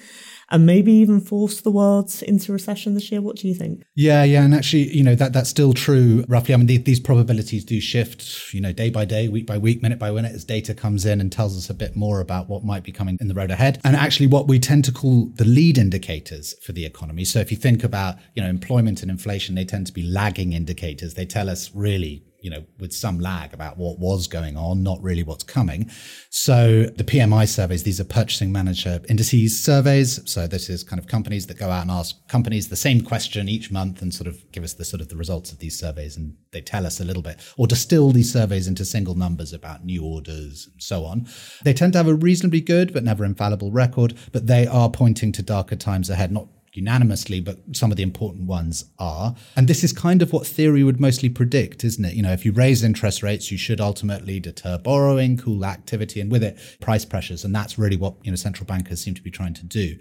and 0.50 0.66
maybe 0.66 0.92
even 0.92 1.20
force 1.20 1.62
the 1.62 1.72
world 1.72 2.14
into 2.28 2.52
recession 2.52 2.94
this 2.94 3.12
year. 3.12 3.22
What 3.22 3.38
do 3.38 3.48
you 3.48 3.56
think? 3.56 3.84
Yeah, 3.96 4.24
yeah, 4.24 4.44
and 4.44 4.54
actually, 4.54 4.96
you 4.96 5.04
know 5.04 5.16
that 5.16 5.34
that's 5.34 5.50
still 5.50 5.74
true 5.74 6.24
roughly. 6.28 6.54
I 6.54 6.58
mean, 6.58 6.68
these, 6.68 6.84
these 6.84 7.00
probabilities 7.00 7.64
do 7.66 7.80
shift, 7.80 8.54
you 8.54 8.62
know, 8.62 8.72
day 8.72 8.90
by 8.90 9.06
day, 9.06 9.28
week 9.28 9.48
by 9.48 9.58
week, 9.58 9.82
minute 9.82 10.00
by 10.00 10.12
minute, 10.12 10.34
as 10.34 10.44
data 10.44 10.74
comes 10.74 11.06
in 11.06 11.22
and 11.22 11.32
tells 11.32 11.58
us 11.58 11.70
a 11.70 11.74
bit 11.74 11.96
more 11.96 12.20
about 12.20 12.50
what 12.50 12.64
might 12.64 12.84
be 12.84 12.92
coming 12.92 13.18
in 13.20 13.28
the 13.28 13.34
road 13.34 13.52
ahead. 13.52 13.80
And 13.84 13.96
actually, 13.96 14.28
what 14.28 14.48
we 14.48 14.60
tend 14.60 14.86
to 14.86 14.92
call 14.92 15.32
the 15.36 15.46
lead 15.46 15.78
indicators 15.78 16.56
for 16.62 16.72
the 16.72 16.86
economy. 16.86 17.26
So 17.26 17.40
if 17.40 17.52
you 17.52 17.58
think 17.58 17.84
about, 17.84 18.18
you 18.34 18.42
know, 18.42 18.50
employment 18.50 19.02
and 19.02 19.12
inflation, 19.12 19.56
they 19.56 19.66
tend 19.66 19.88
to 19.88 19.94
be 19.94 20.04
lagging 20.04 20.54
indicators. 20.54 21.14
They 21.14 21.26
tell 21.26 21.50
us 21.50 21.72
really 21.74 22.24
you 22.46 22.52
know, 22.52 22.64
with 22.78 22.94
some 22.94 23.20
lag 23.20 23.56
about 23.56 23.76
what 23.76 23.98
was 23.98 24.28
going 24.28 24.56
on, 24.56 24.84
not 24.84 25.02
really 25.02 25.24
what's 25.24 25.44
coming. 25.44 25.90
So 26.30 26.84
the 26.84 27.04
PMI 27.04 27.48
surveys, 27.50 27.82
these 27.82 28.00
are 28.00 28.06
purchasing 28.06 28.52
manager 28.52 29.02
indices 29.10 29.64
surveys. 29.64 30.22
So 30.32 30.46
this 30.46 30.70
is 30.70 30.84
kind 30.84 31.00
of 31.00 31.08
companies 31.08 31.48
that 31.48 31.58
go 31.58 31.72
out 31.72 31.82
and 31.82 31.90
ask 31.90 32.16
companies 32.28 32.70
the 32.70 32.76
same 32.76 33.02
question 33.02 33.50
each 33.50 33.72
month 33.72 34.04
and 34.04 34.14
sort 34.14 34.28
of 34.28 34.52
give 34.52 34.64
us 34.64 34.74
the 34.74 34.86
sort 34.86 35.02
of 35.02 35.10
the 35.10 35.16
results 35.16 35.52
of 35.52 35.58
these 35.58 35.80
surveys. 35.80 36.18
And 36.18 36.36
they 36.52 36.62
tell 36.62 36.86
us 36.86 37.00
a 37.00 37.04
little 37.04 37.24
bit 37.24 37.42
or 37.58 37.66
distill 37.66 38.12
these 38.12 38.32
surveys 38.32 38.68
into 38.68 38.86
single 38.86 39.16
numbers 39.16 39.52
about 39.52 39.84
new 39.84 40.04
orders 40.06 40.70
and 40.72 40.84
so 40.84 41.04
on. 41.04 41.26
They 41.64 41.74
tend 41.74 41.94
to 41.94 41.98
have 41.98 42.08
a 42.08 42.14
reasonably 42.14 42.62
good, 42.62 42.94
but 42.94 43.04
never 43.04 43.26
infallible 43.26 43.72
record, 43.72 44.14
but 44.32 44.46
they 44.46 44.68
are 44.68 44.92
pointing 44.92 45.32
to 45.32 45.42
darker 45.42 45.76
times 45.76 46.12
ahead, 46.12 46.32
not 46.32 46.48
unanimously, 46.76 47.40
but 47.40 47.60
some 47.74 47.92
of 47.92 47.98
the 47.98 48.04
important 48.04 48.48
ones 48.48 48.86
are. 49.00 49.36
And 49.56 49.68
this 49.68 49.84
is 49.84 49.94
kind 49.94 50.22
of 50.22 50.34
what 50.34 50.48
theory 50.48 50.84
would 50.84 51.00
mostly 51.00 51.30
predict, 51.30 51.84
isn't 51.84 52.04
it? 52.04 52.14
You 52.14 52.24
know, 52.24 52.32
if 52.32 52.46
you 52.46 52.52
raise 52.52 52.84
interest 52.84 53.24
rates, 53.24 53.52
you 53.52 53.58
should 53.58 53.82
ultimately 53.82 54.40
deter 54.40 54.78
borrowing, 54.78 55.38
cool 55.38 55.66
activity, 55.66 56.22
and 56.22 56.32
with 56.32 56.44
it, 56.44 56.58
price 56.82 57.06
pressures. 57.06 57.44
And 57.44 57.54
that's 57.54 57.78
really 57.78 57.98
what, 57.98 58.16
you 58.24 58.32
know, 58.32 58.36
central 58.36 58.66
bankers 58.66 59.02
seem 59.02 59.14
to 59.16 59.22
be 59.22 59.32
trying 59.32 59.54
to 59.56 59.66
do. 59.66 59.98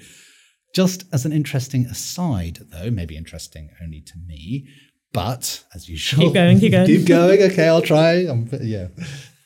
Just 0.75 1.05
as 1.13 1.25
an 1.25 1.33
interesting 1.33 1.87
aside, 1.87 2.59
though, 2.71 2.91
maybe 2.91 3.17
interesting 3.17 3.71
only 3.83 4.01
to 4.01 4.15
me, 4.27 4.67
but 5.13 5.63
as 5.73 5.89
usual, 5.89 6.25
keep 6.25 6.35
going, 6.35 6.59
keep 6.59 6.73
going, 6.73 6.87
keep 6.87 7.07
going. 7.07 7.41
Okay, 7.43 7.69
I'll 7.69 7.81
try. 7.81 8.13
I'm, 8.29 8.49
yeah, 8.61 8.89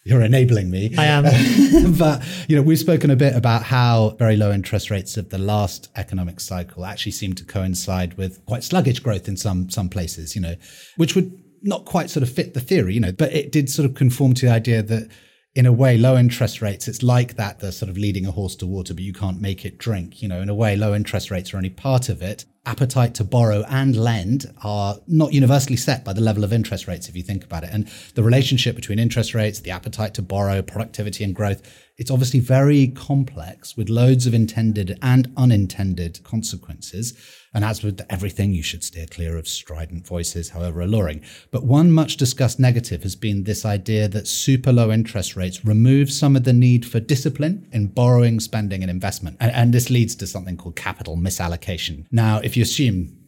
you're 0.09 0.23
enabling 0.23 0.71
me. 0.71 0.95
I 0.97 1.05
am. 1.05 1.25
but, 1.99 2.25
you 2.49 2.57
know, 2.57 2.63
we've 2.63 2.79
spoken 2.79 3.11
a 3.11 3.17
bit 3.17 3.37
about 3.37 3.63
how 3.63 4.17
very 4.19 4.37
low 4.37 4.51
interest 4.53 4.91
rates 4.91 5.19
of 5.19 5.29
the 5.29 5.37
last 5.37 5.91
economic 5.97 6.41
cycle 6.41 6.87
actually 6.87 7.13
seem 7.13 7.35
to 7.35 7.45
coincide 7.45 8.17
with 8.17 8.45
quite 8.47 8.65
sluggish 8.65 9.01
growth 9.01 9.29
in 9.29 9.37
some 9.37 9.69
some 9.69 9.91
places, 9.91 10.35
you 10.35 10.41
know, 10.41 10.55
which 10.97 11.15
would 11.15 11.31
not 11.63 11.85
quite 11.85 12.09
sort 12.09 12.23
of 12.23 12.33
fit 12.33 12.55
the 12.55 12.61
theory, 12.61 12.95
you 12.95 13.01
know, 13.01 13.13
but 13.13 13.33
it 13.35 13.53
did 13.53 13.69
sort 13.69 13.85
of 13.85 13.95
conform 13.95 14.33
to 14.33 14.47
the 14.47 14.53
idea 14.53 14.83
that 14.83 15.11
in 15.55 15.67
a 15.67 15.73
way, 15.73 15.99
low 15.99 16.17
interest 16.17 16.63
rates, 16.63 16.89
it's 16.89 17.03
like 17.03 17.35
that, 17.35 17.59
the 17.59 17.73
sort 17.73 17.91
of 17.91 17.99
leading 17.99 18.25
a 18.27 18.31
horse 18.31 18.55
to 18.57 18.67
water, 18.67 18.95
but 18.95 19.03
you 19.03 19.13
can't 19.13 19.41
make 19.41 19.65
it 19.65 19.77
drink. 19.77 20.23
You 20.23 20.29
know, 20.29 20.41
in 20.41 20.49
a 20.49 20.55
way, 20.55 20.77
low 20.77 20.95
interest 20.95 21.31
rates 21.31 21.53
are 21.53 21.57
only 21.59 21.71
part 21.71 22.09
of 22.09 22.23
it 22.23 22.47
appetite 22.69 23.15
to 23.15 23.25
borrow 23.25 23.65
and 23.71 23.97
lend 23.97 24.45
are 24.63 24.99
not 25.07 25.33
universally 25.33 25.77
set 25.77 26.05
by 26.05 26.13
the 26.13 26.21
level 26.21 26.45
of 26.45 26.53
interest 26.53 26.87
rates, 26.87 27.09
if 27.09 27.17
you 27.17 27.23
think 27.23 27.43
about 27.43 27.65
it. 27.65 27.71
And 27.73 27.89
the 28.15 28.23
relationship 28.23 28.77
between 28.77 28.99
interest 28.99 29.35
rates, 29.35 29.61
the 29.61 29.71
appetite 29.71 30.13
to 30.15 30.23
borrow, 30.23 30.61
productivity, 30.61 31.25
and 31.25 31.35
growth, 31.35 31.63
it's 31.99 32.13
obviously 32.13 32.39
very 32.39 32.87
complex 32.87 33.77
with 33.77 33.89
loads 33.89 34.27
of 34.27 34.33
intended 34.33 34.97
and 35.03 35.33
unintended 35.37 36.23
consequences. 36.23 37.13
And 37.53 37.65
as 37.65 37.83
with 37.83 38.01
everything, 38.09 38.53
you 38.53 38.63
should 38.63 38.85
steer 38.85 39.07
clear 39.07 39.37
of 39.37 39.49
strident 39.49 40.07
voices, 40.07 40.51
however 40.51 40.83
alluring. 40.83 41.23
But 41.51 41.65
one 41.65 41.91
much 41.91 42.17
discussed 42.17 42.61
negative 42.61 43.03
has 43.03 43.17
been 43.17 43.43
this 43.43 43.65
idea 43.65 44.07
that 44.09 44.29
super 44.29 44.73
low 44.73 44.93
interest 44.93 45.35
rates 45.35 45.65
remove 45.65 46.13
some 46.13 46.37
of 46.37 46.45
the 46.45 46.53
need 46.53 46.87
for 46.87 47.01
discipline 47.01 47.69
in 47.73 47.89
borrowing, 47.89 48.39
spending, 48.39 48.83
and 48.83 48.91
investment. 48.91 49.37
And, 49.41 49.51
and 49.51 49.75
this 49.75 49.91
leads 49.91 50.15
to 50.17 50.27
something 50.29 50.57
called 50.57 50.77
capital 50.77 51.17
misallocation. 51.17 52.07
Now, 52.13 52.39
if 52.39 52.57
you 52.57 52.63
assume, 52.63 53.19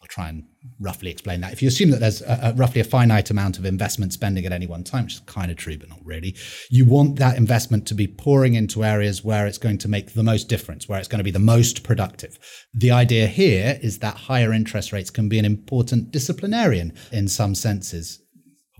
I'll 0.00 0.08
try 0.08 0.30
and 0.30 0.44
roughly 0.80 1.10
explain 1.10 1.40
that. 1.40 1.52
If 1.52 1.62
you 1.62 1.68
assume 1.68 1.90
that 1.90 2.00
there's 2.00 2.22
a, 2.22 2.38
a, 2.42 2.52
roughly 2.54 2.80
a 2.80 2.84
finite 2.84 3.30
amount 3.30 3.58
of 3.58 3.64
investment 3.64 4.12
spending 4.12 4.46
at 4.46 4.52
any 4.52 4.66
one 4.66 4.84
time, 4.84 5.04
which 5.04 5.14
is 5.14 5.20
kind 5.20 5.50
of 5.50 5.56
true, 5.56 5.78
but 5.78 5.88
not 5.88 6.00
really, 6.04 6.36
you 6.70 6.84
want 6.84 7.18
that 7.18 7.36
investment 7.36 7.86
to 7.88 7.94
be 7.94 8.06
pouring 8.06 8.54
into 8.54 8.84
areas 8.84 9.24
where 9.24 9.46
it's 9.46 9.58
going 9.58 9.78
to 9.78 9.88
make 9.88 10.12
the 10.12 10.22
most 10.22 10.48
difference, 10.48 10.88
where 10.88 10.98
it's 10.98 11.08
going 11.08 11.18
to 11.20 11.24
be 11.24 11.30
the 11.30 11.38
most 11.38 11.82
productive. 11.82 12.38
The 12.74 12.90
idea 12.90 13.26
here 13.26 13.78
is 13.82 13.98
that 14.00 14.16
higher 14.16 14.52
interest 14.52 14.92
rates 14.92 15.10
can 15.10 15.28
be 15.28 15.38
an 15.38 15.44
important 15.44 16.10
disciplinarian 16.10 16.92
in 17.12 17.28
some 17.28 17.54
senses 17.54 18.20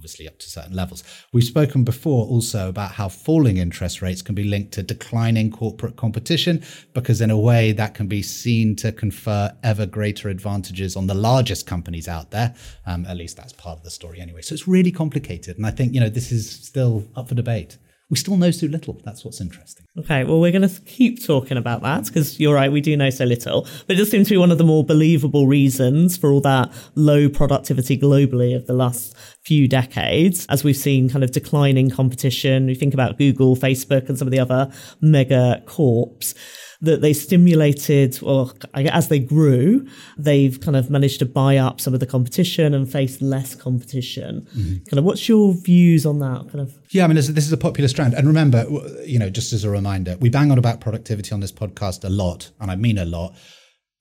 obviously 0.07 0.29
up 0.29 0.39
to 0.39 0.49
certain 0.49 0.73
levels. 0.73 1.03
We've 1.33 1.43
spoken 1.43 1.83
before 1.83 2.27
also 2.27 2.69
about 2.69 2.93
how 2.93 3.09
falling 3.09 3.57
interest 3.57 4.03
rates 4.03 4.23
can 4.23 4.37
be 4.37 4.45
linked 4.45 4.73
to 4.75 4.85
declining 4.85 5.51
corporate 5.51 5.97
competition, 5.97 6.63
because 6.95 7.21
in 7.21 7.33
a 7.33 7.37
way 7.37 7.73
that 7.73 7.95
can 7.95 8.07
be 8.07 8.23
seen 8.23 8.77
to 8.77 8.93
confer 8.93 9.53
ever 9.65 9.85
greater 9.85 10.29
advantages 10.29 10.95
on 10.95 11.09
the 11.09 11.15
largest 11.15 11.67
companies 11.67 12.07
out 12.07 12.31
there. 12.31 12.55
Um, 12.87 13.05
at 13.07 13.17
least 13.17 13.37
that's 13.37 13.53
part 13.55 13.79
of 13.79 13.83
the 13.83 13.91
story 13.91 14.21
anyway. 14.21 14.43
So 14.43 14.53
it's 14.55 14.69
really 14.69 14.93
complicated. 14.93 15.57
And 15.57 15.67
I 15.67 15.73
think, 15.73 15.93
you 15.93 15.99
know, 15.99 16.09
this 16.09 16.31
is 16.31 16.49
still 16.49 17.05
up 17.17 17.29
for 17.29 17.35
debate. 17.35 17.77
we 18.09 18.17
still 18.17 18.37
know 18.37 18.51
so 18.53 18.67
little. 18.67 19.01
That's 19.05 19.25
what's 19.25 19.41
interesting. 19.41 19.85
Okay, 19.99 20.23
well, 20.23 20.41
we're 20.41 20.53
going 20.53 20.69
to 20.69 20.81
keep 20.83 21.25
talking 21.25 21.57
about 21.57 21.83
that 21.83 22.07
because 22.07 22.39
you're 22.39 22.55
right, 22.55 22.71
we 22.71 22.81
do 22.81 22.97
know 22.97 23.11
so 23.11 23.25
little. 23.25 23.63
But 23.87 23.95
it 23.95 23.97
just 23.97 24.13
seems 24.13 24.29
to 24.29 24.35
be 24.35 24.39
one 24.39 24.53
of 24.53 24.59
the 24.59 24.65
more 24.65 24.85
believable 24.85 25.49
reasons 25.49 26.17
for 26.17 26.31
all 26.31 26.41
that 26.43 26.73
low 26.95 27.29
productivity 27.29 27.99
globally 27.99 28.55
of 28.55 28.67
the 28.67 28.75
last 28.75 29.17
few 29.47 29.69
decades, 29.69 30.45
as 30.49 30.65
we've 30.65 30.77
seen 30.77 31.09
kind 31.09 31.23
of 31.23 31.31
declining 31.31 31.89
competition. 31.89 32.67
We 32.67 32.75
think 32.75 32.93
about 32.93 33.17
Google, 33.17 33.55
Facebook, 33.55 34.09
and 34.09 34.19
some 34.19 34.27
of 34.27 34.33
the 34.33 34.41
other 34.41 34.73
mega 35.01 35.63
corps 35.67 36.35
that 36.81 37.01
they 37.01 37.13
stimulated, 37.13 38.19
or 38.23 38.51
as 38.75 39.09
they 39.09 39.21
grew, 39.21 39.87
they've 40.19 40.61
kind 40.61 40.77
of 40.77 40.91
managed 40.91 41.21
to 41.21 41.27
buy 41.27 41.57
up 41.57 41.81
some 41.81 41.95
of 41.95 42.01
the 42.01 42.07
competition 42.07 42.75
and 42.75 42.91
face 42.91 43.23
less 43.23 43.55
competition. 43.55 44.47
Mm-hmm. 44.55 44.85
Kind 44.85 44.99
of, 44.99 45.05
what's 45.05 45.29
your 45.29 45.55
views 45.55 46.05
on 46.05 46.19
that? 46.19 46.49
Kind 46.51 46.61
of. 46.61 46.77
Yeah, 46.91 47.05
I 47.05 47.07
mean, 47.07 47.15
this 47.15 47.29
is 47.29 47.53
a 47.53 47.57
popular 47.57 47.89
strand, 47.89 48.15
and 48.15 48.27
remember, 48.27 48.67
you 49.05 49.19
know, 49.19 49.31
just 49.31 49.53
as 49.53 49.63
a 49.63 49.71
reminder, 49.71 50.17
we 50.21 50.29
bang 50.29 50.51
on 50.51 50.59
about 50.59 50.81
productivity 50.81 51.33
on 51.33 51.41
this 51.41 51.53
podcast 51.53 52.05
a 52.05 52.11
lot, 52.11 52.51
and 52.61 52.71
I 52.71 52.77
mean 52.77 52.99
a 52.99 53.05
lot 53.05 53.37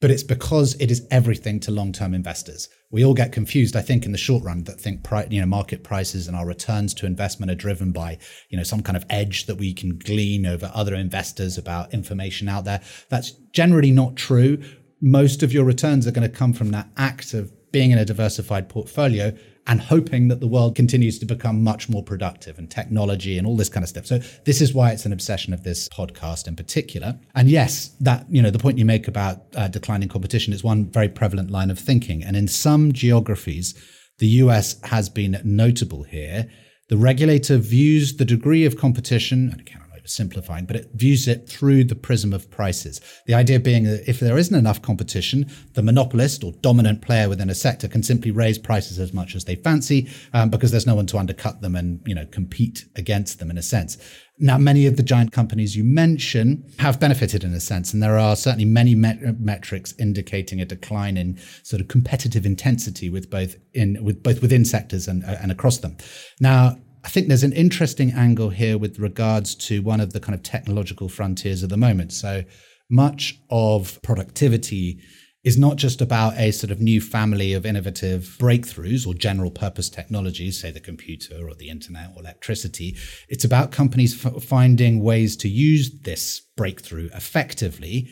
but 0.05 0.11
it's 0.11 0.21
because 0.21 0.75
it 0.79 0.91
is 0.91 1.07
everything 1.09 1.59
to 1.59 1.71
long-term 1.71 2.13
investors. 2.13 2.69
We 2.91 3.03
all 3.03 3.15
get 3.15 3.31
confused, 3.31 3.75
I 3.75 3.81
think, 3.81 4.05
in 4.05 4.11
the 4.11 4.19
short 4.19 4.43
run 4.43 4.63
that 4.65 4.79
think 4.79 5.03
you 5.31 5.39
know 5.39 5.47
market 5.47 5.83
prices 5.83 6.27
and 6.27 6.37
our 6.37 6.45
returns 6.45 6.93
to 6.93 7.07
investment 7.07 7.51
are 7.51 7.55
driven 7.55 7.91
by 7.91 8.19
you 8.49 8.55
know 8.55 8.61
some 8.61 8.83
kind 8.83 8.95
of 8.95 9.05
edge 9.09 9.47
that 9.47 9.55
we 9.55 9.73
can 9.73 9.97
glean 9.97 10.45
over 10.45 10.71
other 10.75 10.93
investors 10.93 11.57
about 11.57 11.91
information 11.91 12.47
out 12.47 12.65
there. 12.65 12.81
That's 13.09 13.31
generally 13.51 13.89
not 13.89 14.15
true. 14.15 14.61
Most 15.01 15.41
of 15.41 15.51
your 15.51 15.63
returns 15.63 16.05
are 16.05 16.11
going 16.11 16.29
to 16.29 16.37
come 16.37 16.53
from 16.53 16.69
that 16.69 16.87
act 16.97 17.33
of 17.33 17.51
being 17.75 17.91
in 17.91 17.97
a 17.97 18.05
diversified 18.05 18.69
portfolio 18.69 19.33
and 19.67 19.81
hoping 19.81 20.29
that 20.29 20.39
the 20.39 20.47
world 20.47 20.77
continues 20.77 21.19
to 21.19 21.25
become 21.25 21.61
much 21.61 21.89
more 21.89 22.01
productive 22.01 22.57
and 22.57 22.71
technology 22.71 23.37
and 23.37 23.45
all 23.45 23.57
this 23.57 23.67
kind 23.67 23.83
of 23.83 23.89
stuff. 23.89 24.05
So 24.05 24.19
this 24.45 24.61
is 24.61 24.73
why 24.73 24.91
it's 24.91 25.05
an 25.05 25.11
obsession 25.11 25.53
of 25.53 25.63
this 25.63 25.89
podcast 25.89 26.47
in 26.47 26.55
particular. 26.55 27.19
And 27.33 27.49
yes, 27.49 27.93
that 27.99 28.27
you 28.29 28.41
know 28.41 28.49
the 28.49 28.59
point 28.59 28.77
you 28.77 28.85
make 28.85 29.09
about 29.09 29.41
uh, 29.57 29.67
declining 29.67 30.07
competition 30.07 30.53
is 30.53 30.63
one 30.63 30.85
very 30.85 31.09
prevalent 31.09 31.51
line 31.51 31.69
of 31.69 31.77
thinking. 31.77 32.23
And 32.23 32.37
in 32.37 32.47
some 32.47 32.93
geographies, 32.93 33.75
the 34.19 34.27
US 34.43 34.79
has 34.83 35.09
been 35.09 35.41
notable 35.43 36.03
here. 36.03 36.49
The 36.87 36.95
regulator 36.95 37.57
views 37.57 38.15
the 38.15 38.23
degree 38.23 38.63
of 38.63 38.77
competition, 38.77 39.49
and 39.51 39.59
again, 39.59 39.81
simplifying, 40.05 40.65
but 40.65 40.75
it 40.75 40.89
views 40.93 41.27
it 41.27 41.47
through 41.47 41.83
the 41.83 41.95
prism 41.95 42.33
of 42.33 42.49
prices. 42.51 43.01
The 43.25 43.33
idea 43.33 43.59
being 43.59 43.83
that 43.85 44.07
if 44.07 44.19
there 44.19 44.37
isn't 44.37 44.55
enough 44.55 44.81
competition, 44.81 45.49
the 45.73 45.83
monopolist 45.83 46.43
or 46.43 46.51
dominant 46.61 47.01
player 47.01 47.29
within 47.29 47.49
a 47.49 47.55
sector 47.55 47.87
can 47.87 48.03
simply 48.03 48.31
raise 48.31 48.57
prices 48.57 48.99
as 48.99 49.13
much 49.13 49.35
as 49.35 49.45
they 49.45 49.55
fancy 49.55 50.09
um, 50.33 50.49
because 50.49 50.71
there's 50.71 50.87
no 50.87 50.95
one 50.95 51.07
to 51.07 51.17
undercut 51.17 51.61
them 51.61 51.75
and 51.75 52.01
you 52.05 52.15
know 52.15 52.25
compete 52.27 52.85
against 52.95 53.39
them 53.39 53.49
in 53.49 53.57
a 53.57 53.63
sense. 53.63 53.97
Now, 54.37 54.57
many 54.57 54.85
of 54.85 54.97
the 54.97 55.03
giant 55.03 55.31
companies 55.31 55.77
you 55.77 55.85
mention 55.85 56.69
have 56.79 56.99
benefited 56.99 57.45
in 57.45 57.53
a 57.53 57.61
sense, 57.61 57.93
and 57.93 58.03
there 58.03 58.17
are 58.17 58.35
certainly 58.35 58.65
many 58.65 58.93
met- 58.93 59.39
metrics 59.39 59.93
indicating 59.97 60.59
a 60.59 60.65
decline 60.65 61.15
in 61.15 61.39
sort 61.63 61.81
of 61.81 61.87
competitive 61.87 62.45
intensity 62.45 63.09
with 63.09 63.29
both 63.29 63.55
in 63.73 64.03
with 64.03 64.21
both 64.21 64.41
within 64.41 64.65
sectors 64.65 65.07
and, 65.07 65.23
and 65.23 65.51
across 65.53 65.77
them. 65.77 65.95
Now, 66.41 66.77
I 67.05 67.07
think 67.09 67.27
there's 67.27 67.43
an 67.43 67.53
interesting 67.53 68.11
angle 68.13 68.49
here 68.49 68.79
with 68.79 68.97
regards 68.97 69.53
to 69.67 69.83
one 69.83 70.01
of 70.01 70.11
the 70.11 70.19
kind 70.19 70.33
of 70.33 70.41
technological 70.41 71.07
frontiers 71.07 71.61
of 71.61 71.69
the 71.69 71.77
moment. 71.77 72.11
So 72.11 72.43
much 72.89 73.39
of 73.51 74.01
productivity 74.01 74.99
is 75.43 75.55
not 75.55 75.75
just 75.75 76.01
about 76.01 76.35
a 76.35 76.49
sort 76.49 76.71
of 76.71 76.81
new 76.81 76.99
family 76.99 77.53
of 77.53 77.63
innovative 77.63 78.35
breakthroughs 78.39 79.05
or 79.05 79.13
general 79.13 79.51
purpose 79.51 79.87
technologies, 79.87 80.59
say 80.59 80.71
the 80.71 80.79
computer 80.79 81.47
or 81.47 81.53
the 81.53 81.69
internet 81.69 82.09
or 82.15 82.23
electricity. 82.23 82.97
It's 83.29 83.45
about 83.45 83.71
companies 83.71 84.25
f- 84.25 84.43
finding 84.43 85.03
ways 85.03 85.37
to 85.37 85.47
use 85.47 85.91
this 86.01 86.41
breakthrough 86.57 87.09
effectively 87.13 88.09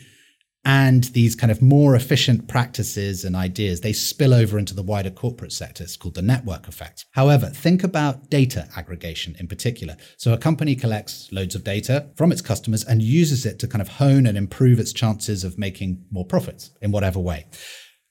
and 0.64 1.04
these 1.04 1.34
kind 1.34 1.50
of 1.50 1.60
more 1.60 1.94
efficient 1.94 2.48
practices 2.48 3.24
and 3.24 3.36
ideas 3.36 3.80
they 3.80 3.92
spill 3.92 4.32
over 4.32 4.58
into 4.58 4.74
the 4.74 4.82
wider 4.82 5.10
corporate 5.10 5.52
sector. 5.52 5.84
It's 5.84 5.96
called 5.96 6.14
the 6.14 6.22
network 6.22 6.68
effect. 6.68 7.06
However 7.12 7.46
think 7.46 7.84
about 7.84 8.30
data 8.30 8.68
aggregation 8.76 9.36
in 9.38 9.46
particular. 9.46 9.96
So 10.16 10.32
a 10.32 10.38
company 10.38 10.74
collects 10.74 11.30
loads 11.32 11.54
of 11.54 11.64
data 11.64 12.10
from 12.16 12.32
its 12.32 12.40
customers 12.40 12.84
and 12.84 13.02
uses 13.02 13.44
it 13.44 13.58
to 13.60 13.68
kind 13.68 13.82
of 13.82 13.88
hone 13.88 14.26
and 14.26 14.38
improve 14.38 14.78
its 14.78 14.92
chances 14.92 15.44
of 15.44 15.58
making 15.58 16.04
more 16.10 16.24
profits 16.24 16.70
in 16.80 16.90
whatever 16.90 17.18
way 17.18 17.46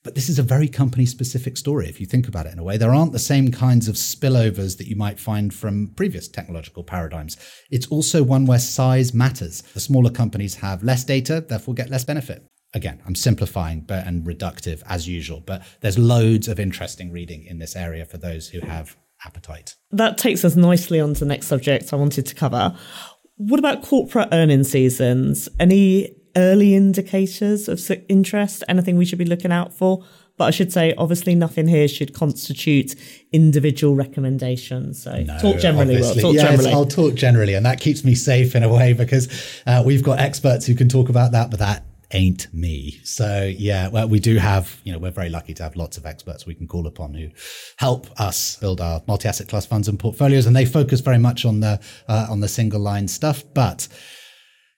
but 0.03 0.15
this 0.15 0.29
is 0.29 0.37
a 0.37 0.43
very 0.43 0.67
company 0.67 1.05
specific 1.05 1.57
story 1.57 1.87
if 1.87 1.99
you 1.99 2.05
think 2.05 2.27
about 2.27 2.45
it 2.45 2.53
in 2.53 2.59
a 2.59 2.63
way. 2.63 2.77
There 2.77 2.93
aren't 2.93 3.13
the 3.13 3.19
same 3.19 3.51
kinds 3.51 3.87
of 3.87 3.95
spillovers 3.95 4.77
that 4.77 4.87
you 4.87 4.95
might 4.95 5.19
find 5.19 5.53
from 5.53 5.93
previous 5.95 6.27
technological 6.27 6.83
paradigms. 6.83 7.37
It's 7.71 7.87
also 7.87 8.23
one 8.23 8.45
where 8.45 8.59
size 8.59 9.13
matters. 9.13 9.61
The 9.61 9.79
smaller 9.79 10.11
companies 10.11 10.55
have 10.55 10.83
less 10.83 11.03
data, 11.03 11.41
therefore 11.47 11.73
get 11.73 11.89
less 11.89 12.03
benefit. 12.03 12.45
Again, 12.73 13.01
I'm 13.05 13.15
simplifying 13.15 13.81
but 13.81 14.05
and 14.05 14.25
reductive 14.25 14.81
as 14.87 15.07
usual, 15.07 15.39
but 15.39 15.63
there's 15.81 15.97
loads 15.97 16.47
of 16.47 16.59
interesting 16.59 17.11
reading 17.11 17.45
in 17.45 17.59
this 17.59 17.75
area 17.75 18.05
for 18.05 18.17
those 18.17 18.49
who 18.49 18.61
have 18.61 18.97
appetite. 19.25 19.75
That 19.91 20.17
takes 20.17 20.43
us 20.43 20.55
nicely 20.55 20.99
on 20.99 21.13
to 21.13 21.19
the 21.21 21.25
next 21.25 21.47
subject 21.47 21.93
I 21.93 21.97
wanted 21.97 22.25
to 22.25 22.35
cover. 22.35 22.75
What 23.35 23.59
about 23.59 23.83
corporate 23.83 24.29
earning 24.31 24.63
seasons? 24.63 25.49
Any 25.59 26.15
early 26.35 26.75
indicators 26.75 27.67
of 27.67 27.79
interest? 28.09 28.63
Anything 28.67 28.97
we 28.97 29.05
should 29.05 29.19
be 29.19 29.25
looking 29.25 29.51
out 29.51 29.73
for? 29.73 30.03
But 30.35 30.45
I 30.45 30.51
should 30.51 30.73
say, 30.73 30.95
obviously, 30.97 31.35
nothing 31.35 31.67
here 31.67 31.87
should 31.87 32.13
constitute 32.13 32.95
individual 33.31 33.95
recommendations. 33.95 35.03
So 35.03 35.15
no, 35.21 35.37
talk 35.39 35.59
generally. 35.59 35.97
Will. 36.01 36.15
Talk 36.15 36.33
yes, 36.33 36.49
generally. 36.49 36.71
I'll 36.71 36.85
talk 36.85 37.13
generally, 37.13 37.53
and 37.53 37.65
that 37.65 37.79
keeps 37.79 38.03
me 38.03 38.15
safe 38.15 38.55
in 38.55 38.63
a 38.63 38.73
way 38.73 38.93
because 38.93 39.29
uh, 39.67 39.83
we've 39.85 40.03
got 40.03 40.19
experts 40.19 40.65
who 40.65 40.73
can 40.73 40.89
talk 40.89 41.09
about 41.09 41.33
that. 41.33 41.51
But 41.51 41.59
that 41.59 41.85
ain't 42.13 42.51
me. 42.53 42.99
So 43.03 43.51
yeah, 43.57 43.89
well, 43.89 44.07
we 44.07 44.19
do 44.19 44.37
have, 44.37 44.79
you 44.83 44.93
know, 44.93 44.99
we're 44.99 45.11
very 45.11 45.29
lucky 45.29 45.53
to 45.55 45.63
have 45.63 45.75
lots 45.75 45.97
of 45.97 46.05
experts 46.05 46.45
we 46.45 46.55
can 46.55 46.67
call 46.67 46.87
upon 46.87 47.13
who 47.13 47.29
help 47.77 48.09
us 48.19 48.57
build 48.57 48.81
our 48.81 49.01
multi-asset 49.07 49.47
class 49.47 49.65
funds 49.65 49.87
and 49.87 49.99
portfolios, 49.99 50.45
and 50.45 50.55
they 50.55 50.65
focus 50.65 50.99
very 50.99 51.17
much 51.17 51.45
on 51.45 51.59
the 51.59 51.79
uh, 52.07 52.27
on 52.29 52.39
the 52.39 52.47
single 52.47 52.79
line 52.79 53.07
stuff, 53.07 53.43
but 53.53 53.87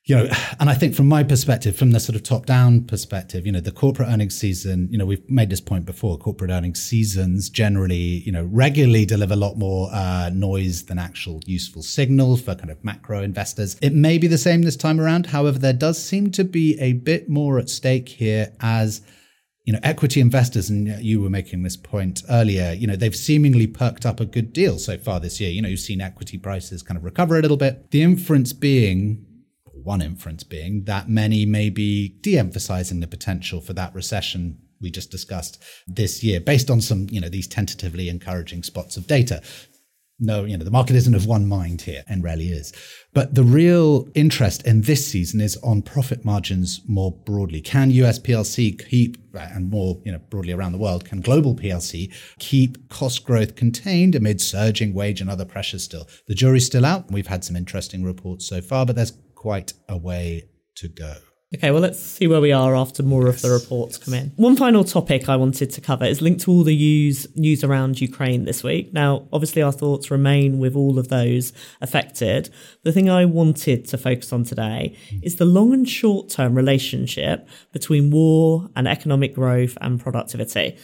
you 0.05 0.15
know, 0.15 0.29
and 0.59 0.69
I 0.69 0.75
think 0.75 0.93
from 0.93 1.07
my 1.07 1.23
perspective, 1.23 1.75
from 1.75 1.89
the 1.89 1.99
sort 1.99 2.15
of 2.15 2.21
top 2.21 2.45
down 2.45 2.83
perspective, 2.83 3.45
you 3.45 3.51
know, 3.51 3.59
the 3.59 3.71
corporate 3.71 4.07
earnings 4.07 4.37
season, 4.37 4.87
you 4.91 4.99
know, 4.99 5.05
we've 5.05 5.27
made 5.27 5.49
this 5.49 5.61
point 5.61 5.85
before, 5.85 6.17
corporate 6.19 6.51
earnings 6.51 6.79
seasons 6.81 7.49
generally, 7.49 7.95
you 8.23 8.31
know, 8.31 8.43
regularly 8.51 9.05
deliver 9.05 9.33
a 9.33 9.37
lot 9.37 9.57
more 9.57 9.89
uh, 9.91 10.29
noise 10.31 10.85
than 10.85 10.99
actual 10.99 11.41
useful 11.47 11.81
signal 11.81 12.37
for 12.37 12.53
kind 12.53 12.69
of 12.69 12.83
macro 12.83 13.23
investors. 13.23 13.77
It 13.81 13.93
may 13.93 14.19
be 14.19 14.27
the 14.27 14.37
same 14.37 14.61
this 14.61 14.75
time 14.75 15.01
around. 15.01 15.25
However, 15.25 15.57
there 15.57 15.73
does 15.73 16.01
seem 16.01 16.29
to 16.31 16.43
be 16.43 16.79
a 16.79 16.93
bit 16.93 17.27
more 17.27 17.57
at 17.57 17.67
stake 17.67 18.09
here 18.09 18.53
as 18.59 19.01
you 19.63 19.73
know, 19.73 19.79
equity 19.81 20.21
investors, 20.21 20.69
and 20.69 20.87
you 21.03 21.19
were 21.19 21.29
making 21.31 21.63
this 21.63 21.75
point 21.75 22.21
earlier, 22.29 22.73
you 22.73 22.85
know, 22.85 22.95
they've 22.95 23.15
seemingly 23.15 23.65
perked 23.65 24.05
up 24.05 24.19
a 24.19 24.25
good 24.25 24.53
deal 24.53 24.77
so 24.77 24.95
far 24.95 25.19
this 25.19 25.41
year. 25.41 25.49
You 25.49 25.63
know, 25.63 25.67
you've 25.67 25.79
seen 25.79 26.01
equity 26.01 26.37
prices 26.37 26.83
kind 26.83 26.99
of 26.99 27.03
recover 27.03 27.39
a 27.39 27.41
little 27.41 27.57
bit. 27.57 27.89
The 27.89 28.03
inference 28.03 28.53
being 28.53 29.25
one 29.85 30.01
inference 30.01 30.43
being 30.43 30.83
that 30.85 31.07
many 31.07 31.45
may 31.45 31.69
be 31.69 32.17
de 32.21 32.37
emphasizing 32.37 32.99
the 32.99 33.07
potential 33.07 33.61
for 33.61 33.73
that 33.73 33.93
recession 33.93 34.57
we 34.81 34.91
just 34.91 35.11
discussed 35.11 35.61
this 35.87 36.23
year 36.23 36.39
based 36.39 36.69
on 36.69 36.81
some, 36.81 37.07
you 37.09 37.21
know, 37.21 37.29
these 37.29 37.47
tentatively 37.47 38.09
encouraging 38.09 38.63
spots 38.63 38.97
of 38.97 39.07
data. 39.07 39.41
No, 40.17 40.45
you 40.45 40.57
know, 40.57 40.63
the 40.63 40.71
market 40.71 40.95
isn't 40.95 41.13
of 41.13 41.25
one 41.25 41.45
mind 41.45 41.81
here 41.81 42.05
and 42.07 42.23
rarely 42.23 42.47
is. 42.47 42.71
But 43.13 43.35
the 43.35 43.43
real 43.43 44.07
interest 44.15 44.65
in 44.65 44.81
this 44.81 45.05
season 45.05 45.41
is 45.41 45.57
on 45.57 45.81
profit 45.81 46.23
margins 46.23 46.79
more 46.87 47.11
broadly. 47.11 47.59
Can 47.59 47.91
US 47.91 48.17
PLC 48.17 48.77
keep, 48.89 49.17
and 49.33 49.69
more, 49.69 50.01
you 50.05 50.13
know, 50.13 50.19
broadly 50.29 50.53
around 50.53 50.71
the 50.71 50.77
world, 50.77 51.03
can 51.03 51.19
global 51.19 51.53
PLC 51.53 52.13
keep 52.39 52.87
cost 52.87 53.25
growth 53.25 53.57
contained 53.57 54.15
amid 54.15 54.39
surging 54.39 54.93
wage 54.93 55.19
and 55.19 55.29
other 55.29 55.43
pressures 55.43 55.83
still? 55.83 56.07
The 56.27 56.35
jury's 56.35 56.65
still 56.65 56.85
out. 56.85 57.11
We've 57.11 57.27
had 57.27 57.43
some 57.43 57.57
interesting 57.57 58.05
reports 58.05 58.47
so 58.47 58.61
far, 58.61 58.85
but 58.85 58.95
there's 58.95 59.11
quite 59.35 59.73
a 59.87 59.97
way 59.97 60.49
to 60.75 60.87
go. 60.87 61.15
Okay, 61.53 61.71
well, 61.71 61.81
let's 61.81 61.99
see 61.99 62.27
where 62.27 62.41
we 62.41 62.51
are 62.51 62.75
after 62.75 63.01
more 63.01 63.27
yes. 63.27 63.35
of 63.35 63.41
the 63.43 63.49
reports 63.51 63.97
come 63.97 64.13
in. 64.13 64.33
One 64.35 64.57
final 64.57 64.83
topic 64.83 65.29
I 65.29 65.35
wanted 65.37 65.69
to 65.71 65.79
cover 65.79 66.03
is 66.03 66.21
linked 66.21 66.41
to 66.41 66.51
all 66.51 66.63
the 66.63 66.75
news, 66.75 67.27
news 67.35 67.63
around 67.63 68.01
Ukraine 68.01 68.45
this 68.45 68.63
week. 68.63 68.91
Now, 68.93 69.27
obviously, 69.31 69.61
our 69.61 69.71
thoughts 69.71 70.11
remain 70.11 70.59
with 70.59 70.75
all 70.75 70.99
of 70.99 71.07
those 71.07 71.53
affected. 71.81 72.49
The 72.83 72.91
thing 72.91 73.09
I 73.09 73.25
wanted 73.25 73.85
to 73.85 73.97
focus 73.97 74.33
on 74.33 74.43
today 74.43 74.97
mm. 75.09 75.23
is 75.23 75.37
the 75.37 75.45
long 75.45 75.71
and 75.71 75.87
short 75.87 76.29
term 76.29 76.55
relationship 76.55 77.47
between 77.71 78.11
war 78.11 78.69
and 78.75 78.87
economic 78.87 79.35
growth 79.35 79.77
and 79.79 79.99
productivity. 79.99 80.77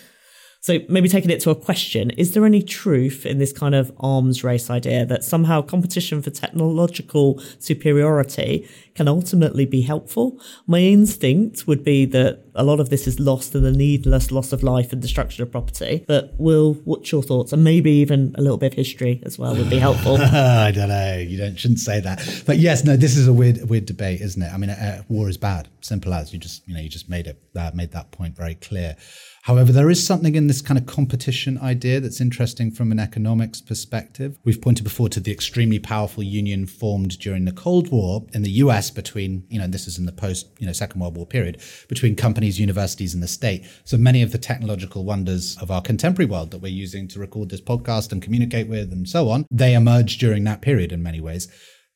So 0.64 0.78
maybe 0.88 1.10
taking 1.10 1.32
it 1.32 1.40
to 1.42 1.50
a 1.50 1.56
question, 1.56 2.12
is 2.12 2.34
there 2.34 2.46
any 2.46 2.62
truth 2.62 3.26
in 3.26 3.40
this 3.40 3.52
kind 3.52 3.74
of 3.74 3.92
arms 4.00 4.44
race 4.44 4.70
idea 4.70 5.08
that 5.08 5.24
somehow 5.24 5.64
competition 5.64 6.22
for 6.22 6.30
technological 6.30 7.42
superiority 7.58 8.70
can 8.96 9.08
ultimately 9.08 9.66
be 9.66 9.82
helpful. 9.82 10.40
My 10.68 10.80
instinct 10.80 11.66
would 11.66 11.84
be 11.84 12.06
that 12.06 12.44
a 12.54 12.64
lot 12.64 12.80
of 12.80 12.90
this 12.90 13.08
is 13.08 13.20
lost 13.20 13.56
in 13.56 13.64
the 13.64 13.72
needless 13.72 14.32
loss 14.32 14.52
of 14.52 14.64
life 14.64 14.92
and 14.92 15.02
destruction 15.02 15.42
of 15.44 15.52
property. 15.52 16.04
But 16.08 16.36
Will, 16.38 16.74
what's 16.86 17.12
your 17.12 17.24
thoughts? 17.24 17.54
And 17.54 17.64
maybe 17.64 17.92
even 17.92 18.36
a 18.38 18.42
little 18.42 18.58
bit 18.58 18.74
of 18.74 18.78
history 18.78 19.22
as 19.26 19.40
well 19.40 19.56
would 19.56 19.70
be 19.70 19.80
helpful. 19.80 20.18
I 20.22 20.72
don't 20.72 20.90
know. 20.90 21.18
You 21.18 21.38
don't 21.38 21.58
shouldn't 21.58 21.80
say 21.80 22.00
that. 22.02 22.44
But 22.46 22.58
yes, 22.58 22.84
no, 22.84 22.98
this 22.98 23.18
is 23.18 23.28
a 23.28 23.34
weird 23.34 23.70
weird 23.70 23.86
debate, 23.86 24.22
isn't 24.22 24.42
it? 24.42 24.52
I 24.54 24.58
mean, 24.58 24.70
uh, 24.70 25.04
war 25.08 25.30
is 25.30 25.38
bad. 25.38 25.70
Simple 25.80 26.14
as 26.14 26.34
you 26.34 26.40
just 26.40 26.68
you 26.68 26.76
know 26.76 26.82
you 26.82 26.90
just 26.90 27.10
made 27.10 27.28
it 27.28 27.42
uh, 27.56 27.72
made 27.74 27.92
that 27.92 28.12
point 28.12 28.36
very 28.36 28.56
clear. 28.56 28.98
However, 29.46 29.72
there 29.72 29.90
is 29.90 30.06
something 30.06 30.36
in 30.36 30.46
this 30.46 30.62
kind 30.62 30.78
of 30.78 30.86
competition 30.86 31.58
idea 31.58 32.00
that's 32.00 32.22
interesting 32.22 32.70
from 32.70 32.92
an 32.92 33.00
economics 33.00 33.60
perspective. 33.60 34.38
We've 34.44 34.62
pointed 34.62 34.84
before 34.84 35.10
to 35.10 35.20
the 35.20 35.32
extremely 35.32 35.80
powerful 35.80 36.22
union 36.22 36.68
formed 36.68 37.18
during 37.18 37.46
the 37.46 37.52
Cold 37.52 37.92
War 37.92 38.28
in 38.34 38.44
the 38.44 38.52
US 38.52 38.92
between, 38.92 39.44
you 39.50 39.58
know, 39.58 39.66
this 39.66 39.88
is 39.88 39.98
in 39.98 40.06
the 40.06 40.12
post, 40.12 40.48
you 40.60 40.68
know, 40.68 40.74
Second 40.74 41.02
World 41.02 41.18
War 41.18 41.26
period, 41.26 41.60
between 41.88 42.16
companies, 42.16 42.60
universities, 42.60 43.16
and 43.16 43.24
the 43.24 43.28
state. 43.28 43.66
So 43.84 43.98
many 43.98 44.22
of 44.22 44.32
the 44.32 44.38
technological 44.38 45.06
wonders 45.06 45.58
of 45.60 45.72
our 45.72 45.82
contemporary 45.82 46.30
world 46.30 46.52
that 46.52 46.60
we're 46.62 46.68
using 46.72 47.08
to 47.08 47.20
record 47.20 47.50
this 47.50 47.62
podcast 47.62 48.12
and 48.12 48.22
communicate 48.22 48.68
with 48.68 48.92
and 48.92 49.10
so 49.10 49.30
on, 49.30 49.48
they 49.50 49.74
emerged 49.74 50.20
during 50.20 50.44
that 50.44 50.62
period 50.62 50.92
in 50.92 51.02
many 51.02 51.20
ways. 51.20 51.48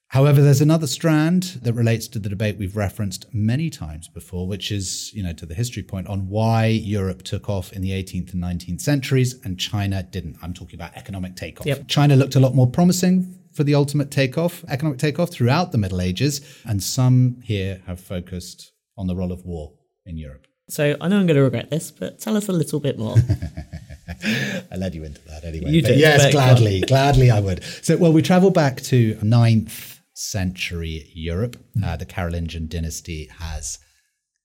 However, 0.10 0.42
there's 0.42 0.62
another 0.62 0.88
strand 0.88 1.60
that 1.64 1.74
relates 1.74 2.08
to 2.10 2.20
the 2.20 2.30
debate 2.30 2.58
we've 2.58 2.78
referenced 2.78 3.26
many 3.34 3.70
times 3.70 4.08
before, 4.08 4.48
which 4.48 4.72
is, 4.72 5.12
you 5.14 5.24
know, 5.24 5.34
to 5.34 5.46
the 5.46 5.56
history 5.56 5.84
point 5.84 6.08
on 6.08 6.30
why 6.30 6.68
Europe 6.68 7.24
took 7.24 7.50
off 7.50 7.74
in 7.74 7.82
the 7.82 7.92
18th 7.92 8.34
and 8.34 8.44
19th 8.44 8.82
centuries 8.82 9.36
and 9.44 9.60
China 9.60 10.04
didn't. 10.04 10.38
I'm 10.42 10.54
talking 10.54 10.80
about 10.80 10.96
economic 10.96 11.36
takeoff. 11.36 11.66
Yep. 11.66 11.88
China 11.88 12.16
looked 12.16 12.36
a 12.36 12.40
lot 12.40 12.56
more 12.56 12.68
promising 12.68 13.40
for 13.52 13.64
the 13.64 13.76
ultimate 13.76 14.12
takeoff, 14.12 14.64
economic 14.68 15.00
takeoff 15.00 15.32
throughout 15.32 15.72
the 15.72 15.78
Middle 15.78 16.02
Ages, 16.02 16.42
and 16.66 16.84
some 16.84 17.42
here 17.44 17.82
have 17.88 18.00
focused 18.00 18.72
on 18.98 19.08
the 19.08 19.16
role 19.16 19.32
of 19.32 19.44
war 19.46 19.74
in 20.06 20.18
Europe. 20.18 20.46
So 20.70 20.96
I 21.00 21.08
know 21.08 21.20
I'm 21.20 21.26
going 21.26 21.38
to 21.38 21.44
regret 21.44 21.70
this, 21.70 21.92
but 21.92 22.20
tell 22.20 22.38
us 22.38 22.48
a 22.48 22.52
little 22.54 22.80
bit 22.80 22.98
more. 22.98 23.16
I 24.72 24.76
led 24.76 24.96
you 24.96 25.04
into 25.04 25.22
that 25.28 25.44
anyway. 25.44 25.72
You 25.72 25.82
did. 25.82 26.00
Yes, 26.00 26.32
gladly, 26.32 26.82
gladly 26.82 27.32
I 27.32 27.40
would. 27.40 27.64
So, 27.82 27.98
well, 27.98 28.14
we 28.14 28.22
travel 28.22 28.50
back 28.50 28.82
to 28.84 29.16
9th 29.16 29.95
century 30.16 31.12
Europe. 31.14 31.58
Uh, 31.84 31.96
the 31.96 32.06
Carolingian 32.06 32.68
dynasty 32.68 33.30
has 33.40 33.78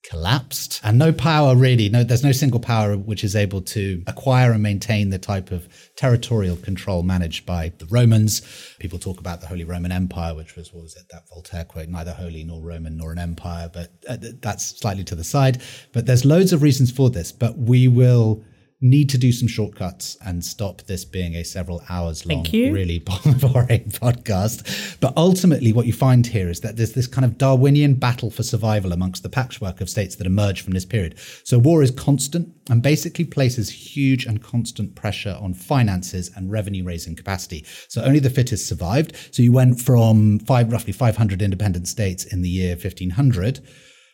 collapsed. 0.02 0.80
And 0.82 0.98
no 0.98 1.12
power 1.12 1.54
really 1.54 1.88
no 1.90 2.02
there's 2.02 2.24
no 2.24 2.32
single 2.32 2.58
power 2.58 2.96
which 2.96 3.22
is 3.22 3.36
able 3.36 3.60
to 3.60 4.02
acquire 4.06 4.52
and 4.52 4.62
maintain 4.62 5.10
the 5.10 5.18
type 5.18 5.50
of 5.50 5.68
territorial 5.94 6.56
control 6.56 7.02
managed 7.02 7.44
by 7.44 7.72
the 7.78 7.86
romans. 7.86 8.40
People 8.78 8.98
talk 8.98 9.20
about 9.20 9.42
the 9.42 9.46
holy 9.46 9.64
roman 9.64 9.92
empire 9.92 10.34
which 10.34 10.56
was 10.56 10.72
what 10.72 10.82
was 10.82 10.96
it 10.96 11.04
that 11.10 11.28
voltaire 11.28 11.64
quote 11.64 11.88
neither 11.88 12.12
holy 12.12 12.44
nor 12.44 12.62
roman 12.62 12.96
nor 12.96 13.12
an 13.12 13.18
empire 13.18 13.70
but 13.72 13.90
uh, 14.08 14.16
that's 14.40 14.78
slightly 14.78 15.04
to 15.04 15.14
the 15.14 15.24
side. 15.24 15.60
But 15.92 16.06
there's 16.06 16.24
loads 16.24 16.54
of 16.54 16.62
reasons 16.62 16.90
for 16.90 17.10
this 17.10 17.30
but 17.30 17.58
we 17.58 17.86
will 17.86 18.42
need 18.80 19.10
to 19.10 19.18
do 19.18 19.30
some 19.30 19.46
shortcuts 19.46 20.16
and 20.24 20.42
stop 20.42 20.82
this 20.82 21.04
being 21.04 21.34
a 21.34 21.44
several 21.44 21.82
hours 21.90 22.24
long, 22.24 22.42
really 22.72 22.98
boring 22.98 23.90
podcast. 23.90 24.98
But 25.00 25.12
ultimately, 25.16 25.72
what 25.72 25.86
you 25.86 25.92
find 25.92 26.26
here 26.26 26.48
is 26.48 26.60
that 26.60 26.76
there's 26.76 26.92
this 26.92 27.06
kind 27.06 27.24
of 27.24 27.36
Darwinian 27.36 27.94
battle 27.94 28.30
for 28.30 28.42
survival 28.42 28.92
amongst 28.92 29.22
the 29.22 29.28
patchwork 29.28 29.80
of 29.80 29.90
states 29.90 30.16
that 30.16 30.26
emerge 30.26 30.62
from 30.62 30.72
this 30.72 30.86
period. 30.86 31.18
So 31.44 31.58
war 31.58 31.82
is 31.82 31.90
constant 31.90 32.54
and 32.70 32.82
basically 32.82 33.26
places 33.26 33.68
huge 33.68 34.24
and 34.24 34.42
constant 34.42 34.94
pressure 34.94 35.36
on 35.40 35.52
finances 35.52 36.30
and 36.34 36.50
revenue 36.50 36.84
raising 36.84 37.16
capacity. 37.16 37.66
So 37.88 38.02
only 38.02 38.18
the 38.18 38.30
fittest 38.30 38.66
survived. 38.66 39.14
So 39.30 39.42
you 39.42 39.52
went 39.52 39.80
from 39.80 40.38
five, 40.40 40.72
roughly 40.72 40.94
500 40.94 41.42
independent 41.42 41.86
states 41.88 42.24
in 42.24 42.40
the 42.40 42.48
year 42.48 42.76
1500 42.76 43.60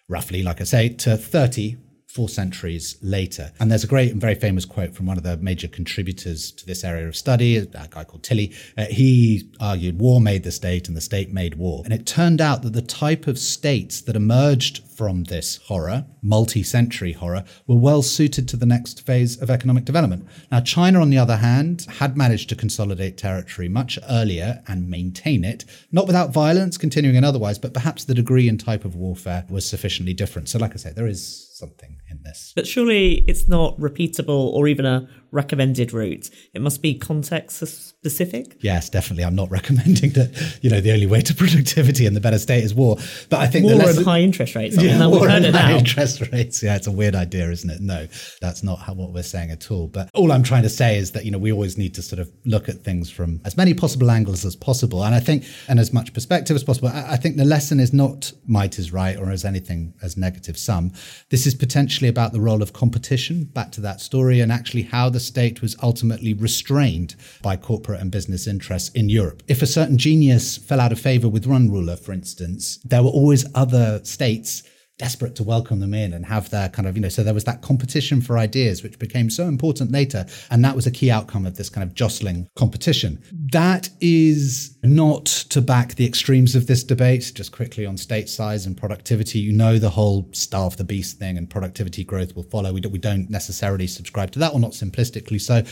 roughly, 0.08 0.42
like 0.42 0.61
I 0.61 0.64
say, 0.64 0.88
to 0.88 1.16
30 1.16 1.76
four 2.16 2.28
centuries 2.30 2.96
later. 3.02 3.52
And 3.61 3.70
there's 3.70 3.85
a 3.85 3.87
great 3.87 4.11
and 4.11 4.18
very 4.18 4.35
famous 4.35 4.64
quote 4.64 4.94
from 4.94 5.04
one 5.04 5.18
of 5.18 5.23
the 5.23 5.37
major 5.37 5.68
contributors 5.68 6.50
to 6.52 6.64
this 6.64 6.82
area 6.82 7.06
of 7.06 7.14
study, 7.14 7.58
a 7.58 7.66
guy 7.66 8.04
called 8.04 8.23
Tilly. 8.23 8.54
Uh, 8.78 8.87
he 8.87 9.50
argued 9.61 10.00
war 10.00 10.18
made 10.18 10.42
the 10.42 10.50
state 10.50 10.88
and 10.88 10.96
the 10.96 11.02
state 11.02 11.30
made 11.30 11.56
war. 11.56 11.82
And 11.85 11.92
it 11.92 12.06
turned 12.06 12.40
out 12.40 12.62
that 12.62 12.73
the 12.73 12.80
type 12.80 13.26
of 13.26 13.38
states 13.38 14.00
that 14.00 14.16
emerged 14.16 14.82
from 14.97 15.25
this 15.25 15.57
horror, 15.57 16.07
multi 16.23 16.62
century 16.62 17.12
horror, 17.12 17.45
were 17.67 17.76
well 17.76 18.03
suited 18.03 18.49
to 18.49 18.57
the 18.57 18.67
next 18.67 19.05
phase 19.05 19.37
of 19.41 19.50
economic 19.50 19.85
development. 19.85 20.26
Now, 20.50 20.61
China, 20.61 21.00
on 21.00 21.11
the 21.11 21.19
other 21.19 21.37
hand, 21.37 21.87
had 21.99 22.17
managed 22.17 22.49
to 22.49 22.57
consolidate 22.57 23.19
territory 23.19 23.69
much 23.69 23.99
earlier 24.09 24.62
and 24.67 24.88
maintain 24.88 25.45
it, 25.45 25.65
not 25.92 26.07
without 26.07 26.33
violence, 26.33 26.79
continuing 26.79 27.16
and 27.16 27.27
otherwise, 27.27 27.59
but 27.59 27.75
perhaps 27.75 28.05
the 28.05 28.14
degree 28.14 28.49
and 28.49 28.59
type 28.59 28.85
of 28.85 28.97
warfare 28.97 29.44
was 29.51 29.68
sufficiently 29.68 30.14
different. 30.14 30.49
So, 30.49 30.59
like 30.59 30.73
I 30.73 30.77
say, 30.77 30.92
there 30.92 31.07
is 31.07 31.47
something 31.57 32.01
in 32.11 32.23
this. 32.23 32.53
But 32.55 32.66
surely 32.66 33.25
it's 33.27 33.49
not 33.49 33.79
repeatable 33.79 34.53
or 34.53 34.68
even 34.68 34.85
a 34.85 35.09
recommended 35.31 35.93
route. 35.93 36.31
It 36.55 36.61
must 36.61 36.83
be 36.83 36.95
context 36.95 37.59
specific. 37.59 38.57
Yes, 38.61 38.89
definitely. 38.89 39.25
I'm 39.25 39.35
not 39.35 39.51
recommending 39.59 40.11
that. 40.12 40.59
You 40.62 40.71
know, 40.71 40.81
the 40.81 40.93
only 40.93 41.07
way 41.07 41.21
to 41.23 41.35
productivity 41.35 42.07
and 42.07 42.15
the 42.15 42.21
better 42.21 42.39
state 42.39 42.65
is 42.65 42.75
war. 42.75 42.97
But 43.29 43.41
I 43.41 43.47
think 43.47 43.67
war 43.67 43.79
the 43.79 43.99
and 43.99 44.05
high 44.05 44.21
interest 44.21 44.55
rates. 44.55 44.79
I 44.79 44.83
yeah, 44.83 44.99
mean, 44.99 45.11
war 45.11 45.29
and 45.29 45.45
high 45.45 45.77
interest 45.77 46.21
rates. 46.33 46.62
Yeah, 46.62 46.77
it's 46.77 46.87
a 46.87 46.93
weird 46.93 47.15
idea, 47.15 47.51
isn't 47.51 47.69
it? 47.69 47.81
No, 47.81 48.07
that's 48.41 48.62
not 48.62 48.79
how, 48.79 48.95
what 48.95 49.12
we're 49.12 49.23
saying 49.23 49.51
at 49.51 49.71
all. 49.71 49.89
But 49.89 50.11
all 50.15 50.33
I'm 50.33 50.43
trying 50.43 50.62
to 50.62 50.69
say 50.69 50.99
is 50.99 51.12
that 51.12 51.25
you 51.25 51.31
know 51.31 51.39
we 51.39 51.53
always 51.53 51.77
need 51.77 51.95
to 51.95 52.03
sort 52.03 52.21
of 52.21 52.31
look 52.45 52.69
at 52.69 52.77
things 52.77 53.11
from 53.11 53.41
as 53.45 53.57
many 53.57 53.75
possible 53.75 54.11
angles 54.11 54.45
as 54.45 54.57
possible, 54.57 55.05
and 55.05 55.15
I 55.15 55.21
think 55.21 55.45
and 55.69 55.79
as 55.79 55.93
much 55.93 56.12
perspective 56.12 56.55
as 56.55 56.65
possible. 56.65 56.89
I, 56.89 57.12
I 57.12 57.17
think 57.17 57.37
the 57.37 57.45
lesson 57.45 57.81
is 57.81 57.93
not 57.93 58.33
might 58.47 58.79
is 58.79 58.93
right 58.93 59.17
or 59.17 59.31
as 59.31 59.45
anything 59.45 59.95
as 60.03 60.17
negative 60.17 60.59
sum. 60.59 60.93
This 61.31 61.47
is 61.47 61.55
potentially 61.55 62.09
about 62.09 62.33
the 62.33 62.41
role 62.41 62.62
of 62.62 62.73
competition. 62.73 63.45
Back 63.45 63.73
to 63.73 63.81
that 63.83 64.01
story, 64.01 64.41
and 64.41 64.53
actually 64.53 64.83
how 64.83 65.11
the 65.16 65.20
state 65.20 65.62
was 65.62 65.74
ultimately 65.83 66.35
restrained 66.35 67.14
by 67.40 67.57
corporate 67.57 68.02
and 68.02 68.11
business 68.11 68.46
interests 68.46 68.90
in 68.90 69.09
Europe. 69.09 69.42
If 69.48 69.62
a 69.62 69.66
certain 69.66 69.96
genius 69.96 70.59
fell 70.59 70.79
out 70.79 70.92
of 70.92 71.00
favor 71.00 71.26
with 71.26 71.46
one 71.46 71.70
ruler, 71.70 71.96
for 71.96 72.12
instance, 72.12 72.79
there 72.85 73.02
were 73.02 73.09
always 73.09 73.46
other 73.55 74.05
states 74.05 74.62
desperate 74.98 75.35
to 75.37 75.42
welcome 75.42 75.80
them 75.80 75.92
in 75.92 76.14
and 76.14 76.24
have 76.24 76.48
their 76.50 76.68
kind 76.70 76.88
of, 76.88 76.96
you 76.96 77.02
know, 77.02 77.09
so 77.09 77.22
there 77.22 77.35
was 77.35 77.44
that 77.44 77.61
competition 77.61 78.20
for 78.20 78.38
ideas, 78.38 78.82
which 78.82 78.98
became 78.98 79.28
so 79.28 79.46
important 79.46 79.92
later. 79.92 80.24
And 80.50 80.64
that 80.64 80.74
was 80.74 80.87
a 80.87 80.90
key 80.90 81.11
outcome 81.11 81.44
of 81.44 81.56
this 81.56 81.68
kind 81.68 81.87
of 81.87 81.94
jostling 81.94 82.48
competition. 82.56 83.22
That 83.52 83.90
is 84.00 84.78
not 84.82 85.26
to 85.26 85.61
back 85.61 85.96
the 85.96 86.06
extremes 86.06 86.54
of 86.54 86.66
this 86.66 86.82
debate, 86.82 87.32
just 87.35 87.52
quickly 87.52 87.85
on 87.85 87.96
state 87.98 88.28
size 88.28 88.64
and 88.64 88.76
productivity. 88.76 89.38
You 89.38 89.52
know, 89.52 89.78
the 89.78 89.90
whole 89.90 90.28
starve 90.32 90.76
the 90.76 90.85
beast 90.85 91.18
thing 91.18 91.37
and 91.37 91.50
productivity 91.50 92.02
growth 92.02 92.35
will 92.35 92.44
follow. 92.44 92.72
We 92.72 92.80
don't, 92.80 92.92
we 92.92 92.98
don't 92.98 93.28
necessarily 93.28 93.87
subscribe 93.87 94.30
to 94.32 94.38
that, 94.38 94.54
or 94.54 94.61
not 94.61 94.72
simplistically 94.72 95.40
so 95.40 95.62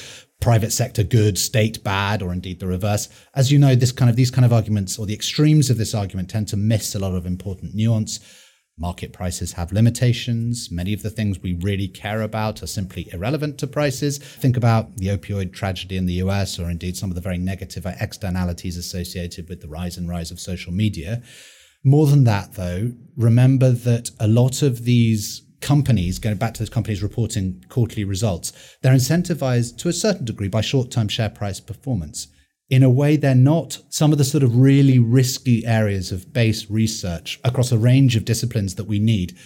private 0.41 0.73
sector 0.73 1.03
good, 1.03 1.39
state 1.39 1.83
bad, 1.83 2.21
or 2.21 2.31
indeed 2.31 2.61
the 2.61 2.67
reverse. 2.67 3.09
As 3.35 3.51
you 3.51 3.59
know, 3.59 3.75
this 3.75 3.93
kind 3.93 4.11
of 4.11 4.17
these 4.17 4.31
kind 4.31 4.45
of 4.45 4.53
arguments 4.53 4.99
or 4.99 5.07
the 5.07 5.15
extremes 5.15 5.71
of 5.71 5.79
this 5.79 5.95
argument 5.95 6.29
tend 6.29 6.49
to 6.49 6.59
miss 6.59 6.95
a 6.95 6.99
lot 6.99 7.15
of 7.15 7.25
important 7.25 7.75
nuance. 7.75 8.21
Market 8.77 9.13
prices 9.13 9.53
have 9.53 9.71
limitations. 9.71 10.69
Many 10.69 10.93
of 10.93 11.03
the 11.03 11.11
things 11.11 11.39
we 11.39 11.53
really 11.53 11.87
care 11.87 12.23
about 12.23 12.61
are 12.61 12.67
simply 12.67 13.09
irrelevant 13.13 13.57
to 13.59 13.69
prices. 13.69 14.19
Think 14.19 14.57
about 14.57 14.97
the 14.97 15.17
opioid 15.17 15.53
tragedy 15.53 15.97
in 15.97 16.07
the 16.07 16.15
US, 16.15 16.59
or 16.59 16.69
indeed 16.69 16.97
some 16.97 17.09
of 17.09 17.15
the 17.15 17.21
very 17.21 17.39
negative 17.39 17.87
externalities 17.87 18.77
associated 18.77 19.49
with 19.49 19.61
the 19.61 19.69
rise 19.69 19.97
and 19.97 20.09
rise 20.09 20.33
of 20.33 20.41
social 20.41 20.73
media. 20.73 21.23
More 21.85 22.09
than 22.09 22.25
that, 22.25 22.55
though, 22.55 22.93
remember 23.17 23.71
that 23.71 24.11
a 24.19 24.27
lot 24.27 24.61
of 24.61 24.85
these 24.85 25.43
companies, 25.61 26.19
going 26.19 26.37
back 26.37 26.55
to 26.55 26.59
those 26.59 26.69
companies 26.69 27.01
reporting 27.01 27.65
quarterly 27.69 28.05
results, 28.05 28.77
they're 28.83 28.93
incentivized 28.93 29.79
to 29.79 29.89
a 29.89 29.93
certain 29.93 30.25
degree 30.25 30.49
by 30.49 30.61
short 30.61 30.91
term 30.91 31.07
share 31.07 31.31
price 31.31 31.61
performance 31.61 32.27
in 32.71 32.83
a 32.83 32.91
way 32.91 33.17
they're 33.17 33.35
not 33.35 33.79
some 33.91 34.13
of 34.13 34.19
the 34.19 34.25
sort 34.25 34.43
of 34.43 34.57
really 34.57 34.99
risky 34.99 35.65
areas 35.67 36.11
of 36.11 36.33
base 36.33 36.71
research 36.71 37.41
across 37.45 37.71
a 37.71 37.79
range 37.79 38.17
of 38.17 38.25
disciplines 38.25 38.75
that 38.77 38.85
we 38.85 38.99
need. 38.99 39.37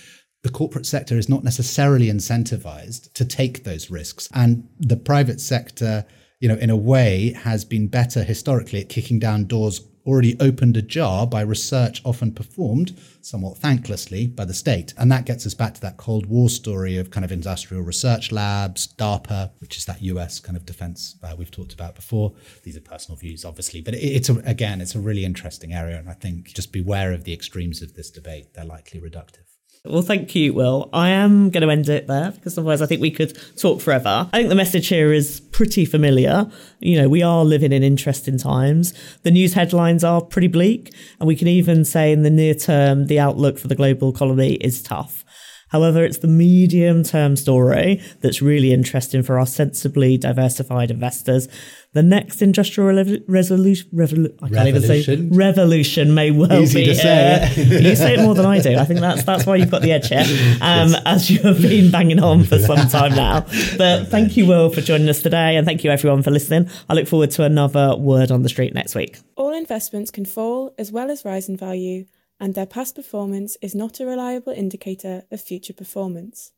The 0.42 0.50
corporate 0.50 0.87
sector 0.87 1.18
is 1.18 1.28
not 1.28 1.42
necessarily 1.42 2.07
incentivized 2.07 3.12
to 3.14 3.24
take 3.24 3.64
those 3.64 3.90
risks. 3.90 4.28
And 4.33 4.68
the 4.78 4.96
private 4.96 5.40
sector 5.40 6.07
you 6.40 6.48
know 6.48 6.57
in 6.57 6.70
a 6.70 6.76
way 6.76 7.33
has 7.33 7.64
been 7.64 7.88
better 7.88 8.22
historically 8.22 8.81
at 8.81 8.88
kicking 8.88 9.18
down 9.18 9.44
doors 9.44 9.81
already 10.09 10.37
opened 10.40 10.77
ajar 10.77 11.27
by 11.27 11.42
research 11.42 12.01
often 12.05 12.33
performed 12.33 12.99
somewhat 13.21 13.59
thanklessly 13.59 14.35
by 14.35 14.44
the 14.44 14.55
state. 14.55 14.94
And 14.97 15.12
that 15.12 15.27
gets 15.27 15.47
us 15.47 15.55
back 15.55 15.75
to 15.75 15.81
that 15.83 15.99
Cold 15.99 16.27
War 16.27 16.49
story 16.49 16.97
of 16.97 17.11
kind 17.11 17.25
of 17.25 17.31
industrial 17.31 17.83
research 17.83 18.33
labs, 18.33 18.88
DARPA, 18.97 19.51
which 19.59 19.77
is 19.77 19.85
that 19.85 20.03
US 20.03 20.40
kind 20.40 20.57
of 20.57 20.64
defense 20.64 21.16
uh, 21.23 21.35
we've 21.37 21.51
talked 21.51 21.75
about 21.75 21.94
before. 21.94 22.33
These 22.62 22.77
are 22.77 22.81
personal 22.81 23.18
views, 23.18 23.44
obviously, 23.44 23.83
but 23.83 23.94
it's 23.94 24.31
a, 24.31 24.37
again, 24.47 24.81
it's 24.81 24.94
a 24.94 25.01
really 25.01 25.25
interesting 25.25 25.73
area. 25.75 25.99
And 25.99 26.09
I 26.09 26.14
think 26.14 26.55
just 26.55 26.73
beware 26.73 27.12
of 27.12 27.25
the 27.25 27.35
extremes 27.35 27.83
of 27.83 27.94
this 27.94 28.11
debate. 28.11 28.55
They're 28.55 28.64
likely 28.64 29.01
reductive. 29.01 29.47
Well, 29.84 30.02
thank 30.02 30.34
you, 30.34 30.52
Will. 30.52 30.90
I 30.92 31.10
am 31.10 31.50
going 31.50 31.62
to 31.62 31.70
end 31.70 31.88
it 31.88 32.08
there 32.08 32.32
because 32.32 32.58
otherwise 32.58 32.82
I 32.82 32.86
think 32.86 33.00
we 33.00 33.10
could 33.10 33.38
talk 33.56 33.80
forever. 33.80 34.28
I 34.32 34.38
think 34.38 34.48
the 34.48 34.54
message 34.54 34.88
here 34.88 35.12
is 35.12 35.40
pretty 35.40 35.84
familiar. 35.84 36.50
You 36.80 37.00
know, 37.00 37.08
we 37.08 37.22
are 37.22 37.44
living 37.44 37.72
in 37.72 37.82
interesting 37.82 38.38
times. 38.38 38.92
The 39.22 39.30
news 39.30 39.54
headlines 39.54 40.04
are 40.04 40.20
pretty 40.20 40.48
bleak, 40.48 40.92
and 41.20 41.26
we 41.26 41.36
can 41.36 41.48
even 41.48 41.84
say 41.84 42.12
in 42.12 42.22
the 42.22 42.30
near 42.30 42.54
term, 42.54 43.06
the 43.06 43.20
outlook 43.20 43.58
for 43.58 43.68
the 43.68 43.76
global 43.76 44.10
economy 44.10 44.54
is 44.54 44.82
tough. 44.82 45.24
However, 45.68 46.04
it's 46.04 46.18
the 46.18 46.28
medium 46.28 47.02
term 47.02 47.37
story 47.37 48.00
that's 48.20 48.40
really 48.42 48.72
interesting 48.72 49.22
for 49.22 49.38
our 49.38 49.46
sensibly 49.46 50.16
diversified 50.16 50.90
investors. 50.90 51.48
The 51.94 52.02
next 52.02 52.42
industrial 52.42 52.90
re- 53.02 53.22
resolution, 53.26 53.88
revolu- 53.94 54.35
I 54.42 54.48
can't 54.50 54.68
even 54.68 54.83
say 54.83 54.98
Revolution? 55.00 55.31
revolution 55.37 56.14
may 56.14 56.31
well 56.31 56.52
Easy 56.62 56.81
be 56.81 56.87
to 56.87 56.94
say, 56.94 57.46
here. 57.54 57.81
you 57.81 57.96
say 57.96 58.14
it 58.14 58.20
more 58.20 58.35
than 58.35 58.44
I 58.44 58.61
do. 58.61 58.76
I 58.76 58.85
think 58.85 59.00
that's 59.00 59.24
that's 59.24 59.46
why 59.46 59.57
you've 59.57 59.70
got 59.70 59.81
the 59.83 59.92
edge 59.92 60.09
here, 60.09 60.24
um, 60.61 60.94
as 61.07 61.31
you 61.31 61.40
have 61.40 61.61
been 61.62 61.90
banging 61.90 62.22
on 62.22 62.44
for 62.44 62.59
some 62.59 62.88
time 62.88 63.14
now. 63.14 63.40
But 63.78 64.09
thank 64.09 64.37
you, 64.37 64.46
Will, 64.46 64.68
for 64.70 64.83
joining 64.83 65.09
us 65.09 65.22
today, 65.22 65.57
and 65.57 65.66
thank 65.66 65.83
you 65.83 65.90
everyone 65.90 66.22
for 66.22 66.31
listening. 66.31 66.68
I 66.90 66.94
look 66.94 67.09
forward 67.09 67.31
to 67.33 67.44
another 67.44 67.96
word 67.96 68.31
on 68.31 68.42
the 68.42 68.48
street 68.50 68.74
next 68.74 68.94
week. 68.94 69.18
All 69.37 69.54
investments 69.54 70.11
can 70.11 70.26
fall 70.26 70.74
as 70.78 70.92
well 70.92 71.11
as 71.11 71.24
rise 71.24 71.48
in 71.48 71.57
value, 71.57 72.04
and 72.40 72.55
their 72.55 72.66
past 72.66 72.94
performance 72.94 73.57
is 73.62 73.74
not 73.74 74.01
a 74.01 74.07
reliable 74.07 74.53
indicator 74.53 75.24
of 75.31 75.40
future 75.40 75.72
performance. 75.72 76.53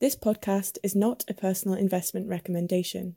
This 0.00 0.16
podcast 0.16 0.78
is 0.82 0.94
not 0.94 1.24
a 1.28 1.34
personal 1.34 1.78
investment 1.78 2.28
recommendation. 2.28 3.14